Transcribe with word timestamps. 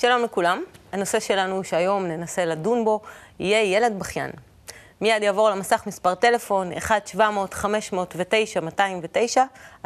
שלום 0.00 0.22
לכולם, 0.22 0.62
הנושא 0.92 1.20
שלנו 1.20 1.64
שהיום 1.64 2.06
ננסה 2.06 2.44
לדון 2.44 2.84
בו 2.84 3.00
יהיה 3.38 3.76
ילד 3.76 3.98
בכיין. 3.98 4.30
מיד 5.00 5.22
יעבור 5.22 5.50
למסך 5.50 5.82
מספר 5.86 6.14
טלפון 6.14 6.72
1-700-509-209. 6.72 7.20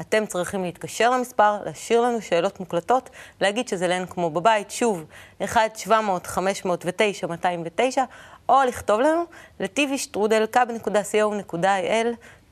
אתם 0.00 0.26
צריכים 0.26 0.64
להתקשר 0.64 1.10
למספר, 1.10 1.56
להשאיר 1.64 2.00
לנו 2.00 2.22
שאלות 2.22 2.60
מוקלטות, 2.60 3.10
להגיד 3.40 3.68
שזה 3.68 3.88
לאין 3.88 4.06
כמו 4.06 4.30
בבית, 4.30 4.70
שוב, 4.70 5.04
1-700-509-209, 5.42 5.52
או 8.48 8.62
לכתוב 8.68 9.00
לנו 9.00 9.24
ל-tvstrudel.co.il 9.60 12.06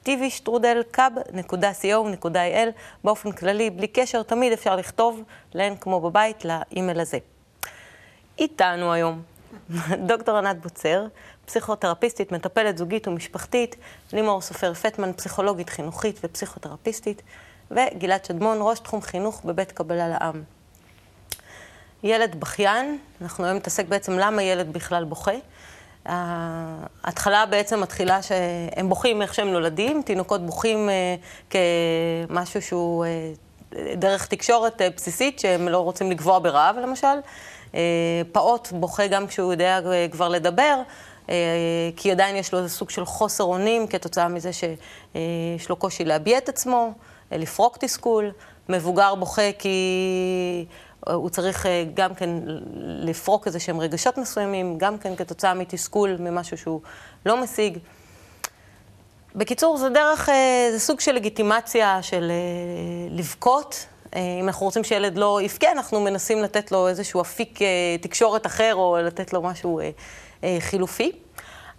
tvstrudel.co.il 0.07 2.69
באופן 3.05 3.33
כללי, 3.33 3.71
בלי 3.71 3.87
קשר, 3.87 4.23
תמיד 4.23 4.53
אפשר 4.53 4.77
לכתוב 4.77 5.23
לאין 5.55 5.77
כמו 5.77 6.01
בבית, 6.01 6.45
לאימייל 6.45 7.01
הזה. 7.01 7.19
איתנו 8.41 8.93
היום 8.93 9.23
דוקטור 10.09 10.37
ענת 10.37 10.61
בוצר, 10.63 11.07
פסיכותרפיסטית, 11.47 12.33
מטפלת 12.33 12.79
זוגית 12.79 13.09
ומשפחתית, 13.09 13.77
לימור 14.13 14.41
סופר 14.41 14.75
פטמן, 14.75 15.13
פסיכולוגית 15.13 15.71
חינוכית 15.71 16.21
ופסיכותרפיסטית, 16.25 17.23
וגלעד 17.71 18.25
שדמון, 18.25 18.59
ראש 18.61 18.79
תחום 18.79 19.03
חינוך 19.03 19.41
בבית 19.45 19.73
קבלה 19.73 20.09
לעם. 20.09 20.43
ילד 22.03 22.41
בכיין, 22.41 22.99
אנחנו 23.23 23.45
היום 23.45 23.57
נתעסק 23.57 23.87
בעצם 23.87 24.13
למה 24.13 24.43
ילד 24.43 24.73
בכלל 24.73 25.05
בוכה. 25.05 25.33
ההתחלה 26.07 27.47
בעצם 27.47 27.81
מתחילה 27.81 28.23
שהם 28.23 28.89
בוכים 28.89 29.23
איך 29.23 29.35
שהם 29.35 29.49
נולדים, 29.49 30.03
תינוקות 30.03 30.47
בוכים 30.47 30.89
אה, 30.89 31.17
כמשהו 31.51 32.63
שהוא 32.63 33.05
אה, 33.05 33.33
דרך 33.97 34.27
תקשורת 34.27 34.83
אה, 34.83 34.89
בסיסית, 34.97 35.39
שהם 35.39 35.69
לא 35.69 35.79
רוצים 35.79 36.11
לגבוה 36.11 36.39
ברעב 36.39 36.77
למשל. 36.77 37.07
פעוט 38.33 38.69
בוכה 38.73 39.07
גם 39.07 39.27
כשהוא 39.27 39.53
יודע 39.53 39.81
כבר 40.13 40.29
לדבר, 40.29 40.83
כי 41.97 42.13
עדיין 42.13 42.37
יש 42.37 42.53
לו 42.53 42.59
איזה 42.59 42.69
סוג 42.69 42.91
של 42.91 43.05
חוסר 43.05 43.45
אונים 43.45 43.87
כתוצאה 43.87 44.29
מזה 44.29 44.51
שיש 44.53 45.69
לו 45.69 45.77
קושי 45.77 46.05
להביע 46.05 46.39
את 46.39 46.49
עצמו, 46.49 46.93
לפרוק 47.33 47.77
תסכול. 47.77 48.31
מבוגר 48.71 49.15
בוכה 49.15 49.53
כי 49.59 50.67
הוא 51.07 51.31
צריך 51.31 51.67
אה, 51.67 51.85
גם 51.95 52.15
כן 52.15 52.31
לפרוק 52.81 53.47
איזה 53.47 53.61
שהם 53.61 53.81
רגשות 53.81 54.19
מסוימים, 54.19 54.79
גם 54.79 54.99
כן 54.99 55.17
כתוצאה 55.17 55.55
מתסכול, 55.55 56.17
ממשהו 56.19 56.59
שהוא 56.59 56.81
לא 57.27 57.43
משיג. 57.43 57.79
בקיצור, 59.35 59.77
זה 59.77 59.89
דרך, 59.89 60.29
אה, 60.29 60.69
זה 60.73 60.79
סוג 60.79 61.01
של 61.01 61.13
לגיטימציה 61.13 62.03
של 62.03 62.31
אה, 62.31 63.17
לבכות. 63.17 63.87
אם 64.17 64.47
אנחנו 64.47 64.67
רוצים 64.67 64.85
שילד 64.85 65.19
לא 65.19 65.41
יבכה, 65.43 65.73
אנחנו 65.73 66.01
מנסים 66.01 66.43
לתת 66.43 66.73
לו 66.73 66.89
איזשהו 66.89 67.21
אפיק 67.21 67.59
תקשורת 68.01 68.47
אחר, 68.47 68.75
או 68.75 68.97
לתת 69.03 69.33
לו 69.33 69.43
משהו 69.43 69.81
חילופי. 70.61 71.13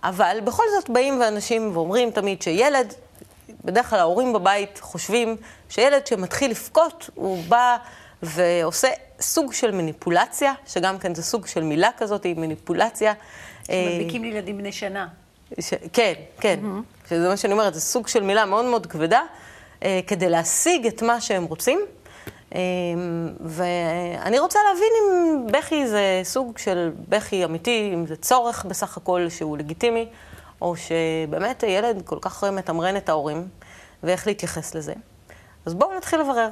אבל 0.04 0.38
בכל 0.44 0.64
זאת 0.78 0.90
באים 0.90 1.20
ואנשים 1.20 1.72
ואומרים 1.74 2.12
תמיד 2.12 2.42
שילד, 2.42 2.94
בדרך 3.66 3.90
כלל 3.90 4.00
ההורים 4.00 4.34
בבית 4.34 4.80
חושבים 4.82 5.36
שילד 5.70 6.08
שמתחיל 6.08 6.52
לבכות, 6.52 7.10
הוא 7.16 7.44
בא 7.48 7.78
ועושה 8.24 8.88
סוג 9.22 9.54
של 9.54 9.72
מניפולציה, 9.72 10.54
שגם 10.68 11.00
כן 11.00 11.16
זה 11.16 11.24
סוג 11.24 11.48
של 11.48 11.64
מילה 11.64 11.90
כזאת, 11.98 12.24
היא 12.24 12.36
מניפולציה. 12.36 13.14
שמדביקים 13.64 14.24
לילדים 14.24 14.58
בני 14.58 14.72
שנה. 14.72 15.08
ש... 15.60 15.74
כן, 15.94 16.14
כן. 16.40 16.60
Mm-hmm. 16.64 17.10
שזה 17.10 17.30
מה 17.30 17.38
שאני 17.38 17.54
אומרת, 17.54 17.74
זה 17.74 17.82
סוג 17.82 18.08
של 18.08 18.24
מילה 18.24 18.46
מאוד 18.46 18.66
מאוד 18.66 18.86
כבדה, 18.86 19.22
אה, 19.84 20.00
כדי 20.08 20.30
להשיג 20.30 20.88
את 20.88 21.02
מה 21.02 21.22
שהם 21.22 21.44
רוצים. 21.44 21.80
אה, 22.56 22.60
ואני 23.40 24.40
רוצה 24.40 24.60
להבין 24.70 24.92
אם 25.02 25.48
בכי 25.52 25.88
זה 25.88 26.22
סוג 26.24 26.58
של 26.58 26.92
בכי 27.10 27.46
אמיתי, 27.46 27.92
אם 27.94 28.08
זה 28.08 28.16
צורך 28.16 28.66
בסך 28.66 28.98
הכל 28.98 29.30
שהוא 29.30 29.58
לגיטימי, 29.58 30.08
או 30.62 30.76
שבאמת 30.76 31.64
הילד 31.64 32.02
כל 32.06 32.18
כך 32.22 32.44
מתמרן 32.44 32.98
את 32.98 33.10
ההורים, 33.10 33.48
ואיך 34.04 34.28
להתייחס 34.28 34.76
לזה. 34.76 34.94
אז 35.66 35.74
בואו 35.74 35.98
נתחיל 35.98 36.20
לברר. 36.20 36.50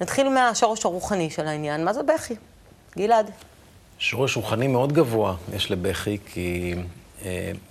נתחיל 0.00 0.28
מהשורש 0.28 0.84
הרוחני 0.84 1.30
של 1.30 1.46
העניין, 1.46 1.84
מה 1.84 1.92
זה 1.92 2.02
בכי? 2.02 2.34
גלעד. 2.96 3.30
שורש 3.98 4.36
רוחני 4.36 4.66
מאוד 4.66 4.92
גבוה 4.92 5.34
יש 5.54 5.70
לבכי, 5.70 6.18
כי 6.26 6.74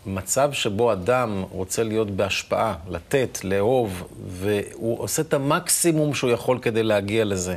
מצב 0.05 0.53
שבו 0.53 0.93
אדם 0.93 1.43
רוצה 1.51 1.83
להיות 1.83 2.11
בהשפעה, 2.11 2.75
לתת, 2.89 3.39
לאהוב, 3.43 4.03
והוא 4.27 4.99
עושה 4.99 5.21
את 5.21 5.33
המקסימום 5.33 6.13
שהוא 6.13 6.29
יכול 6.29 6.59
כדי 6.61 6.83
להגיע 6.83 7.25
לזה, 7.25 7.55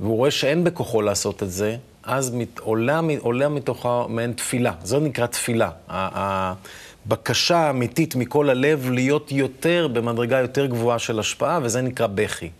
והוא 0.00 0.16
רואה 0.16 0.30
שאין 0.30 0.64
בכוחו 0.64 1.02
לעשות 1.02 1.42
את 1.42 1.50
זה, 1.50 1.76
אז 2.02 2.30
מת, 2.30 2.58
עולה, 2.58 3.00
עולה 3.18 3.48
מתוכה 3.48 4.04
מעין 4.08 4.32
תפילה. 4.32 4.72
זו 4.84 5.00
נקרא 5.00 5.26
תפילה. 5.26 5.70
הבקשה 5.88 7.56
האמיתית 7.56 8.16
מכל 8.16 8.50
הלב 8.50 8.90
להיות 8.90 9.32
יותר, 9.32 9.88
במדרגה 9.92 10.38
יותר 10.38 10.66
גבוהה 10.66 10.98
של 10.98 11.18
השפעה, 11.18 11.58
וזה 11.62 11.82
נקרא 11.82 12.06
בכי. 12.06 12.50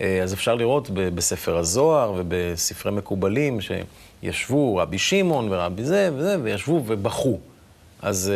אה, 0.00 0.22
אז 0.22 0.34
אפשר 0.34 0.54
לראות 0.54 0.90
בספר 0.90 1.56
הזוהר 1.56 2.12
ובספרי 2.16 2.92
מקובלים 2.92 3.58
שישבו 3.60 4.76
רבי 4.76 4.98
שמעון 4.98 5.52
ורבי 5.52 5.84
זה 5.84 6.10
וזה, 6.14 6.36
וישבו 6.42 6.82
ובכו. 6.86 7.38
אז 8.02 8.32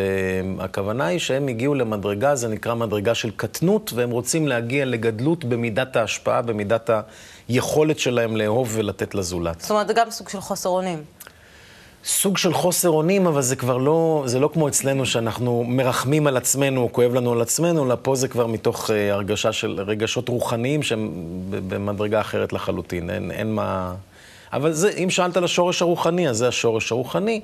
uh, 0.59 0.63
הכוונה 0.63 1.07
היא 1.07 1.19
שהם 1.19 1.49
הגיעו 1.49 1.75
למדרגה, 1.75 2.35
זה 2.35 2.49
נקרא 2.49 2.75
מדרגה 2.75 3.15
של 3.15 3.31
קטנות, 3.31 3.93
והם 3.95 4.11
רוצים 4.11 4.49
להגיע 4.49 4.85
לגדלות 4.85 5.45
במידת 5.45 5.97
ההשפעה, 5.97 6.43
במידת 6.43 6.91
היכולת 7.49 7.99
שלהם 7.99 8.37
לאהוב 8.37 8.71
ולתת 8.75 9.15
לזולת. 9.15 9.61
זאת 9.61 9.71
אומרת, 9.71 9.87
זה 9.89 9.93
גם 9.93 10.11
סוג 10.11 10.29
של 10.29 10.41
חוסר 10.41 10.69
אונים. 10.69 11.05
סוג 12.05 12.39
של 12.39 12.53
חוסר 12.55 12.89
אונים, 12.89 13.27
אבל 13.27 13.43
זה 13.43 13.57
כבר 13.57 13.77
לא, 13.77 14.23
זה 14.27 14.41
לא 14.41 14.51
כמו 14.53 14.69
אצלנו 14.69 15.07
שאנחנו 15.07 15.65
מרחמים 15.65 16.27
על 16.27 16.37
עצמנו, 16.37 16.81
או 16.81 16.93
כואב 16.93 17.15
לנו 17.15 17.33
על 17.33 17.41
עצמנו, 17.41 17.87
אלא 17.87 17.97
פה 18.03 18.15
זה 18.15 18.29
כבר 18.29 18.47
מתוך 18.47 18.91
uh, 18.91 18.93
הרגשה 19.11 19.53
של 19.53 19.81
רגשות 19.87 20.29
רוחניים 20.29 20.83
שהם 20.83 21.11
במדרגה 21.51 22.21
אחרת 22.21 22.53
לחלוטין, 22.53 23.11
אין, 23.11 23.31
אין 23.31 23.53
מה... 23.55 23.95
אבל 24.53 24.73
זה, 24.73 24.91
אם 24.91 25.11
שאלת 25.11 25.37
על 25.37 25.45
השורש 25.45 25.83
הרוחני, 25.83 26.29
אז 26.29 26.37
זה 26.37 26.49
השורש 26.49 26.93
הרוחני. 26.93 27.41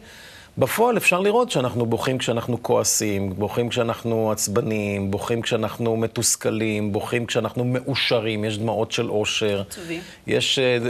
בפועל 0.59 0.97
אפשר 0.97 1.21
לראות 1.21 1.51
שאנחנו 1.51 1.87
בוכים 1.87 2.19
כשאנחנו 2.19 2.63
כועסים, 2.63 3.33
בוכים 3.37 3.69
כשאנחנו 3.69 4.33
עצבניים, 4.33 5.11
בוכים 5.11 5.43
כשאנחנו 5.43 5.97
מתוסכלים, 5.97 6.93
בוכים 6.93 7.27
כשאנחנו 7.27 7.65
מאושרים, 7.65 8.45
יש 8.45 8.59
דמעות 8.59 8.93
של 8.93 9.11
אושר. 9.11 9.63
עצובים. 9.69 10.01
יש, 10.27 10.59
uh, 10.59 10.83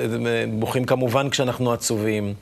בוכים 0.59 0.85
כמובן 0.85 1.31
כשאנחנו 1.31 1.73
עצובים. 1.73 2.35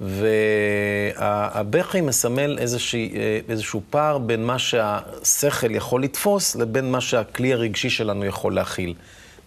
והבכי 0.00 2.00
מסמל 2.00 2.58
איזושהי, 2.58 3.12
איזשהו 3.48 3.80
פער 3.90 4.18
בין 4.18 4.44
מה 4.44 4.58
שהשכל 4.58 5.70
יכול 5.70 6.02
לתפוס 6.02 6.56
לבין 6.56 6.92
מה 6.92 7.00
שהכלי 7.00 7.52
הרגשי 7.52 7.90
שלנו 7.90 8.24
יכול 8.24 8.54
להכיל. 8.54 8.94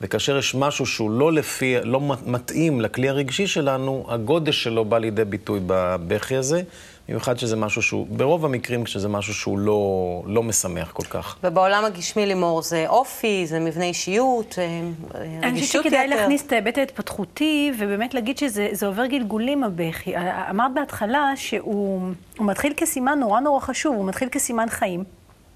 וכאשר 0.01 0.37
יש 0.37 0.55
משהו 0.55 0.85
שהוא 0.85 1.11
לא 1.11 1.33
לפי, 1.33 1.75
לא 1.83 2.01
מתאים 2.25 2.81
לכלי 2.81 3.09
הרגשי 3.09 3.47
שלנו, 3.47 4.05
הגודש 4.09 4.63
שלו 4.63 4.85
בא 4.85 4.97
לידי 4.97 5.25
ביטוי 5.25 5.59
בבכי 5.67 6.35
הזה. 6.35 6.61
במיוחד 7.07 7.39
שזה 7.39 7.55
משהו 7.55 7.81
שהוא, 7.81 8.07
ברוב 8.09 8.45
המקרים 8.45 8.83
כשזה 8.83 9.09
משהו 9.09 9.33
שהוא 9.33 9.59
לא, 9.59 10.21
לא 10.25 10.43
משמח 10.43 10.91
כל 10.91 11.03
כך. 11.03 11.37
ובעולם 11.43 11.85
הגשמי 11.85 12.25
לימור 12.25 12.61
זה 12.61 12.85
אופי, 12.87 13.47
זה 13.47 13.59
מבנה 13.59 13.85
אישיות, 13.85 14.55
אה, 14.59 14.81
רגישות 15.15 15.41
יתר. 15.41 15.47
אני 15.47 15.61
חושבת 15.61 15.83
שכדאי 15.83 16.07
להכניס 16.07 16.45
את 16.45 16.51
ההיבט 16.51 16.77
ההתפתחותי, 16.77 17.71
ובאמת 17.77 18.13
להגיד 18.13 18.37
שזה 18.37 18.87
עובר 18.87 19.05
גלגולים 19.05 19.63
הבכי. 19.63 20.13
אמרת 20.49 20.73
בהתחלה 20.73 21.31
שהוא 21.35 22.01
מתחיל 22.39 22.73
כסימן 22.77 23.19
נורא 23.19 23.39
נורא 23.39 23.59
חשוב, 23.59 23.95
הוא 23.95 24.05
מתחיל 24.05 24.29
כסימן 24.29 24.69
חיים. 24.69 25.03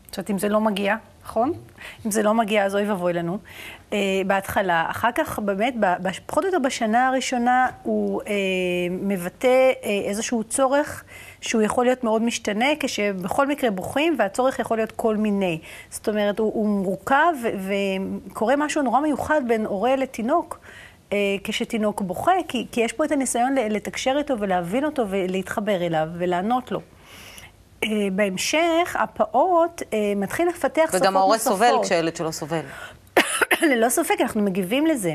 זאת 0.07 0.17
אומרת, 0.17 0.29
אם 0.29 0.37
זה 0.37 0.49
לא 0.49 0.61
מגיע, 0.61 0.95
נכון? 1.31 1.53
אם 2.05 2.11
זה 2.11 2.23
לא 2.23 2.33
מגיע, 2.33 2.65
אז 2.65 2.75
אוי 2.75 2.89
ואבוי 2.89 3.13
לנו. 3.13 3.37
Uh, 3.89 3.93
בהתחלה, 4.27 4.85
אחר 4.89 5.11
כך 5.15 5.39
באמת, 5.39 5.73
פחות 6.25 6.43
או 6.43 6.49
יותר 6.49 6.59
בשנה 6.59 7.07
הראשונה, 7.07 7.67
הוא 7.83 8.21
uh, 8.21 8.25
מבטא 8.89 9.71
uh, 9.71 9.85
איזשהו 9.85 10.43
צורך 10.43 11.03
שהוא 11.41 11.61
יכול 11.61 11.85
להיות 11.85 12.03
מאוד 12.03 12.21
משתנה, 12.21 12.65
כשבכל 12.79 13.47
מקרה 13.47 13.71
בוכים, 13.71 14.15
והצורך 14.19 14.59
יכול 14.59 14.77
להיות 14.77 14.91
כל 14.91 15.17
מיני. 15.17 15.59
זאת 15.89 16.09
אומרת, 16.09 16.39
הוא, 16.39 16.51
הוא 16.53 16.67
מורכב, 16.67 17.33
וקורה 18.27 18.55
משהו 18.55 18.81
נורא 18.81 18.99
מיוחד 18.99 19.41
בין 19.47 19.65
הורה 19.65 19.95
לתינוק. 19.95 20.59
כשתינוק 21.43 22.01
בוכה, 22.01 22.31
כי, 22.47 22.67
כי 22.71 22.81
יש 22.81 22.93
פה 22.93 23.05
את 23.05 23.11
הניסיון 23.11 23.55
לתקשר 23.55 24.15
איתו 24.17 24.39
ולהבין 24.39 24.85
אותו 24.85 25.05
ולהתחבר 25.09 25.85
אליו 25.85 26.07
ולענות 26.17 26.71
לו. 26.71 26.81
אה, 27.83 27.89
בהמשך, 28.11 28.95
הפעוט 28.99 29.81
אה, 29.93 30.13
מתחיל 30.15 30.47
לפתח 30.47 30.81
שפות 30.81 30.93
נוספות. 30.93 31.01
וגם 31.01 31.17
ההורה 31.17 31.37
סובל 31.37 31.73
כשהילד 31.83 32.15
שלו 32.15 32.31
סובל. 32.31 32.61
ללא 33.71 33.89
ספק, 33.89 34.15
אנחנו 34.21 34.41
מגיבים 34.41 34.87
לזה. 34.87 35.13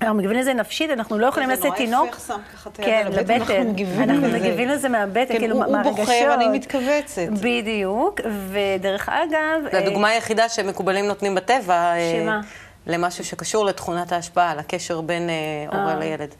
אנחנו 0.00 0.14
מגיבים 0.14 0.36
לזה 0.36 0.54
נפשית, 0.54 0.90
אנחנו 0.90 1.18
לא 1.18 1.26
יכולים 1.26 1.50
לשאת 1.50 1.74
תינוק. 1.76 1.86
זה 1.86 1.94
נורא 1.94 2.08
יפה, 2.08 2.20
שם 2.26 2.40
ככה 2.54 2.70
את 2.70 2.78
היד 2.78 3.06
על 3.06 3.18
הבטן, 3.18 3.32
אנחנו 3.40 3.64
מגיבים 3.70 4.02
לזה. 4.02 4.12
אנחנו 4.12 4.28
מגיבים 4.28 4.68
לזה 4.68 4.88
מהבטן, 4.88 5.32
כן, 5.32 5.38
כאילו 5.38 5.58
מהרגשות. 5.58 5.86
הוא 5.86 5.96
בוכה 5.96 6.12
ואני 6.30 6.48
מתכווצת. 6.48 7.28
בדיוק, 7.40 8.20
ודרך 8.50 9.08
אגב... 9.08 9.70
זו 9.72 9.76
הדוגמה 9.76 10.08
היחידה 10.08 10.48
שמקובלים 10.48 11.06
נותנים 11.06 11.34
בטבע. 11.34 11.94
שמה? 12.12 12.40
למשהו 12.86 13.24
שקשור 13.24 13.64
לתכונת 13.64 14.12
ההשפעה, 14.12 14.54
לקשר 14.54 15.00
בין 15.00 15.30
הורה 15.72 15.94
לילד. 15.94 16.34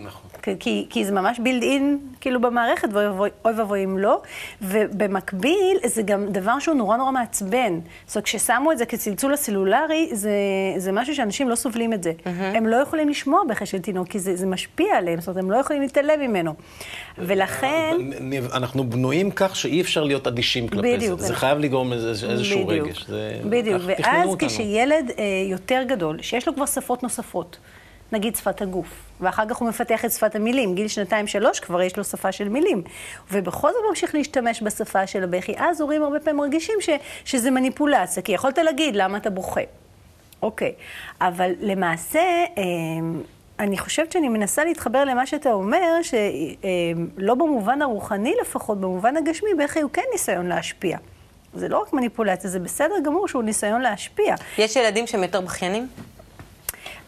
נכון. 0.00 0.28
כי, 0.60 0.86
כי 0.90 1.04
זה 1.04 1.12
ממש 1.12 1.38
בילד 1.38 1.62
אין, 1.62 1.98
כאילו, 2.20 2.40
במערכת, 2.40 2.88
ואוי 2.92 3.30
ואבוי 3.44 3.84
אם 3.84 3.98
לא. 3.98 4.22
ובמקביל, 4.62 5.78
זה 5.86 6.02
גם 6.02 6.26
דבר 6.26 6.58
שהוא 6.58 6.74
נורא 6.74 6.96
נורא 6.96 7.10
מעצבן. 7.10 7.80
זאת 8.06 8.16
אומרת, 8.16 8.24
כששמו 8.24 8.72
את 8.72 8.78
זה 8.78 8.86
כצלצול 8.86 9.34
הסלולרי, 9.34 10.08
זה, 10.12 10.30
זה 10.76 10.92
משהו 10.92 11.14
שאנשים 11.14 11.48
לא 11.48 11.54
סובלים 11.54 11.92
את 11.92 12.02
זה. 12.02 12.12
Mm-hmm. 12.12 12.28
הם 12.56 12.66
לא 12.66 12.76
יכולים 12.76 13.08
לשמוע 13.08 13.40
בכי 13.48 13.66
של 13.66 13.78
תינוק, 13.78 14.08
כי 14.08 14.18
זה, 14.18 14.36
זה 14.36 14.46
משפיע 14.46 14.96
עליהם, 14.96 15.20
זאת 15.20 15.28
אומרת, 15.28 15.44
הם 15.44 15.50
לא 15.50 15.56
יכולים 15.56 15.82
להתעלם 15.82 16.20
ממנו. 16.20 16.54
ולכן... 17.18 17.96
אנחנו 18.52 18.90
בנויים 18.90 19.30
כך 19.30 19.56
שאי 19.56 19.80
אפשר 19.80 20.04
להיות 20.04 20.26
אדישים 20.26 20.68
כלפי 20.68 20.96
בדיוק, 20.96 21.20
זה. 21.20 21.26
זה 21.26 21.34
חייב 21.34 21.58
לגרום 21.58 21.92
איזשהו 21.92 22.66
בדיוק, 22.66 22.88
רגש. 22.88 23.06
זה... 23.08 23.40
בדיוק, 23.44 23.82
ואז 23.86 24.30
כשילד 24.38 25.10
אה, 25.18 25.24
יותר 25.50 25.82
גדול, 25.88 26.22
שיש 26.22 26.48
לו 26.48 26.54
כבר 26.54 26.66
שפות 26.66 27.02
נוספות, 27.02 27.58
נגיד 28.12 28.36
שפת 28.36 28.62
הגוף, 28.62 28.86
ואחר 29.20 29.48
כך 29.48 29.56
הוא 29.56 29.68
מפתח 29.68 30.04
את 30.04 30.12
שפת 30.12 30.34
המילים. 30.34 30.74
גיל 30.74 30.88
שנתיים-שלוש 30.88 31.60
כבר 31.60 31.82
יש 31.82 31.96
לו 31.96 32.04
שפה 32.04 32.32
של 32.32 32.48
מילים. 32.48 32.82
ובכל 33.32 33.68
זאת 33.72 33.80
ממשיך 33.88 34.14
להשתמש 34.14 34.62
בשפה 34.62 35.06
של 35.06 35.24
הבכי. 35.24 35.54
אז 35.58 35.80
הורים 35.80 36.02
הרבה 36.02 36.20
פעמים 36.20 36.36
מרגישים 36.36 36.74
ש, 36.80 36.90
שזה 37.24 37.50
מניפולציה, 37.50 38.22
כי 38.22 38.32
יכולת 38.32 38.58
להגיד 38.58 38.96
למה 38.96 39.18
אתה 39.18 39.30
בוכה. 39.30 39.60
אוקיי, 40.42 40.72
אבל 41.20 41.52
למעשה, 41.60 42.20
אמ, 42.56 43.20
אני 43.58 43.78
חושבת 43.78 44.12
שאני 44.12 44.28
מנסה 44.28 44.64
להתחבר 44.64 45.04
למה 45.04 45.26
שאתה 45.26 45.52
אומר, 45.52 46.02
שלא 46.02 47.32
אמ, 47.32 47.38
במובן 47.38 47.82
הרוחני 47.82 48.34
לפחות, 48.40 48.80
במובן 48.80 49.16
הגשמי, 49.16 49.50
בכי 49.64 49.80
הוא 49.80 49.90
כן 49.92 50.02
ניסיון 50.12 50.46
להשפיע. 50.46 50.98
זה 51.54 51.68
לא 51.68 51.82
רק 51.82 51.92
מניפולציה, 51.92 52.50
זה 52.50 52.58
בסדר 52.60 52.94
גמור 53.04 53.28
שהוא 53.28 53.42
ניסיון 53.42 53.80
להשפיע. 53.80 54.34
יש 54.58 54.76
ילדים 54.76 55.06
שהם 55.06 55.22
יותר 55.22 55.40
בכיינים? 55.40 55.88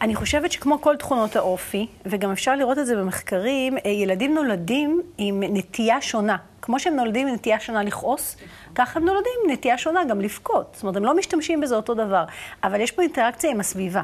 אני 0.01 0.15
חושבת 0.15 0.51
שכמו 0.51 0.81
כל 0.81 0.95
תכונות 0.95 1.35
האופי, 1.35 1.87
וגם 2.05 2.31
אפשר 2.31 2.55
לראות 2.55 2.77
את 2.79 2.85
זה 2.85 2.95
במחקרים, 2.95 3.77
אה, 3.77 3.89
ילדים 3.89 4.33
נולדים 4.33 5.01
עם 5.17 5.43
נטייה 5.43 6.01
שונה. 6.01 6.37
כמו 6.61 6.79
שהם 6.79 6.95
נולדים 6.95 7.27
עם 7.27 7.33
נטייה 7.33 7.59
שונה 7.59 7.83
לכעוס, 7.83 8.37
ככה 8.75 8.99
הם 8.99 9.05
נולדים 9.05 9.31
עם 9.45 9.51
נטייה 9.51 9.77
שונה 9.77 10.03
גם 10.03 10.21
לבכות. 10.21 10.69
זאת 10.73 10.83
אומרת, 10.83 10.95
הם 10.95 11.05
לא 11.05 11.17
משתמשים 11.17 11.61
בזה 11.61 11.75
אותו 11.75 11.93
דבר. 11.93 12.23
אבל 12.63 12.81
יש 12.81 12.91
פה 12.91 13.01
אינטראקציה 13.01 13.51
עם 13.51 13.59
הסביבה. 13.59 14.01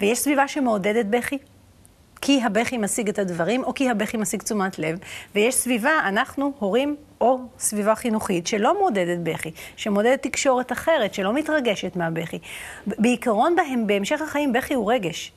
ויש 0.00 0.18
סביבה 0.18 0.48
שמעודדת 0.48 1.06
בכי, 1.06 1.38
כי 2.26 2.42
הבכי 2.42 2.78
משיג 2.78 3.08
את 3.08 3.18
הדברים, 3.18 3.64
או 3.64 3.74
כי 3.74 3.90
הבכי 3.90 4.16
משיג 4.16 4.42
תשומת 4.42 4.78
לב, 4.78 4.98
ויש 5.34 5.54
סביבה, 5.54 5.90
אנחנו, 6.04 6.52
הורים, 6.58 6.96
או 7.20 7.38
סביבה 7.58 7.94
חינוכית, 7.94 8.46
שלא 8.46 8.78
מעודדת 8.78 9.18
בכי, 9.22 9.50
שמעודדת 9.76 10.22
תקשורת 10.22 10.72
אחרת, 10.72 11.14
שלא 11.14 11.32
מתרגשת 11.32 11.96
מהבכי. 11.96 12.38
בעיקרון 12.86 13.56
בהם, 13.56 13.86
בהמשך 13.86 14.22
החיים, 14.22 14.52
בכי 14.52 14.74
הוא 14.74 14.92
רגש. 14.92 15.32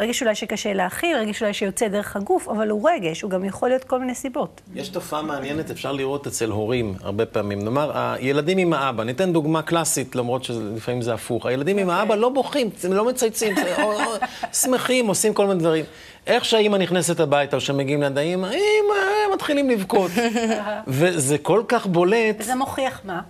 רגש 0.00 0.22
אולי 0.22 0.34
שקשה 0.34 0.72
להכיל, 0.72 1.16
רגש 1.16 1.42
אולי 1.42 1.54
שיוצא 1.54 1.88
דרך 1.88 2.16
הגוף, 2.16 2.48
אבל 2.48 2.68
הוא 2.68 2.90
רגש, 2.90 3.22
הוא 3.22 3.30
גם 3.30 3.44
יכול 3.44 3.68
להיות 3.68 3.84
כל 3.84 4.00
מיני 4.00 4.14
סיבות. 4.14 4.60
יש 4.74 4.88
תופעה 4.88 5.22
מעניינת, 5.22 5.70
אפשר 5.70 5.92
לראות 5.92 6.26
אצל 6.26 6.50
הורים 6.50 6.94
הרבה 7.00 7.26
פעמים. 7.26 7.64
נאמר, 7.64 7.90
הילדים 7.94 8.58
עם 8.58 8.72
האבא, 8.72 9.04
ניתן 9.04 9.32
דוגמה 9.32 9.62
קלאסית, 9.62 10.16
למרות 10.16 10.44
שלפעמים 10.44 11.02
זה 11.02 11.14
הפוך. 11.14 11.46
הילדים 11.46 11.76
okay. 11.76 11.80
עם 11.80 11.88
אוקיי. 11.88 12.00
האבא 12.00 12.14
לא 12.14 12.28
בוכים, 12.28 12.70
לא 12.90 13.04
מצייצים, 13.04 13.54
או, 13.78 13.92
או, 13.92 14.14
שמחים, 14.52 15.06
עושים 15.06 15.34
כל 15.34 15.46
מיני 15.46 15.60
דברים. 15.60 15.84
איך 16.26 16.44
שהאימא 16.44 16.76
נכנסת 16.76 17.20
הביתה, 17.20 17.56
או 17.56 17.60
שמגיעים 17.60 18.02
ליד 18.02 18.18
האימא, 18.18 18.46
אימא, 18.46 19.34
מתחילים 19.34 19.70
לבכות. 19.70 20.10
וזה 20.86 21.38
כל 21.38 21.62
כך 21.68 21.86
בולט. 21.86 22.36
וזה 22.38 22.54
מוכיח 22.54 23.00
מה? 23.04 23.20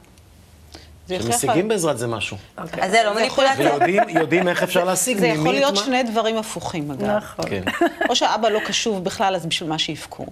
שמשיגים 1.09 1.69
בעזרת 1.69 1.99
זה 1.99 2.07
משהו. 2.07 2.37
אוקיי. 2.59 2.83
אז 2.83 2.91
זה 2.91 3.03
לא 3.05 3.15
מניפולציה. 3.15 3.73
ויודעים 4.09 4.49
איך 4.49 4.63
אפשר 4.63 4.85
להשיג. 4.85 5.19
זה 5.19 5.27
יכול 5.27 5.53
להיות 5.53 5.77
שני 5.77 6.03
דברים 6.03 6.37
הפוכים, 6.37 6.91
אגב. 6.91 7.11
נכון. 7.11 7.45
כן. 7.49 7.63
או 8.09 8.17
שהאבא 8.17 8.49
לא 8.49 8.59
קשוב 8.59 9.05
בכלל, 9.05 9.35
אז 9.35 9.47
בשביל 9.47 9.69
מה 9.69 9.79
שיבכו. 9.79 10.27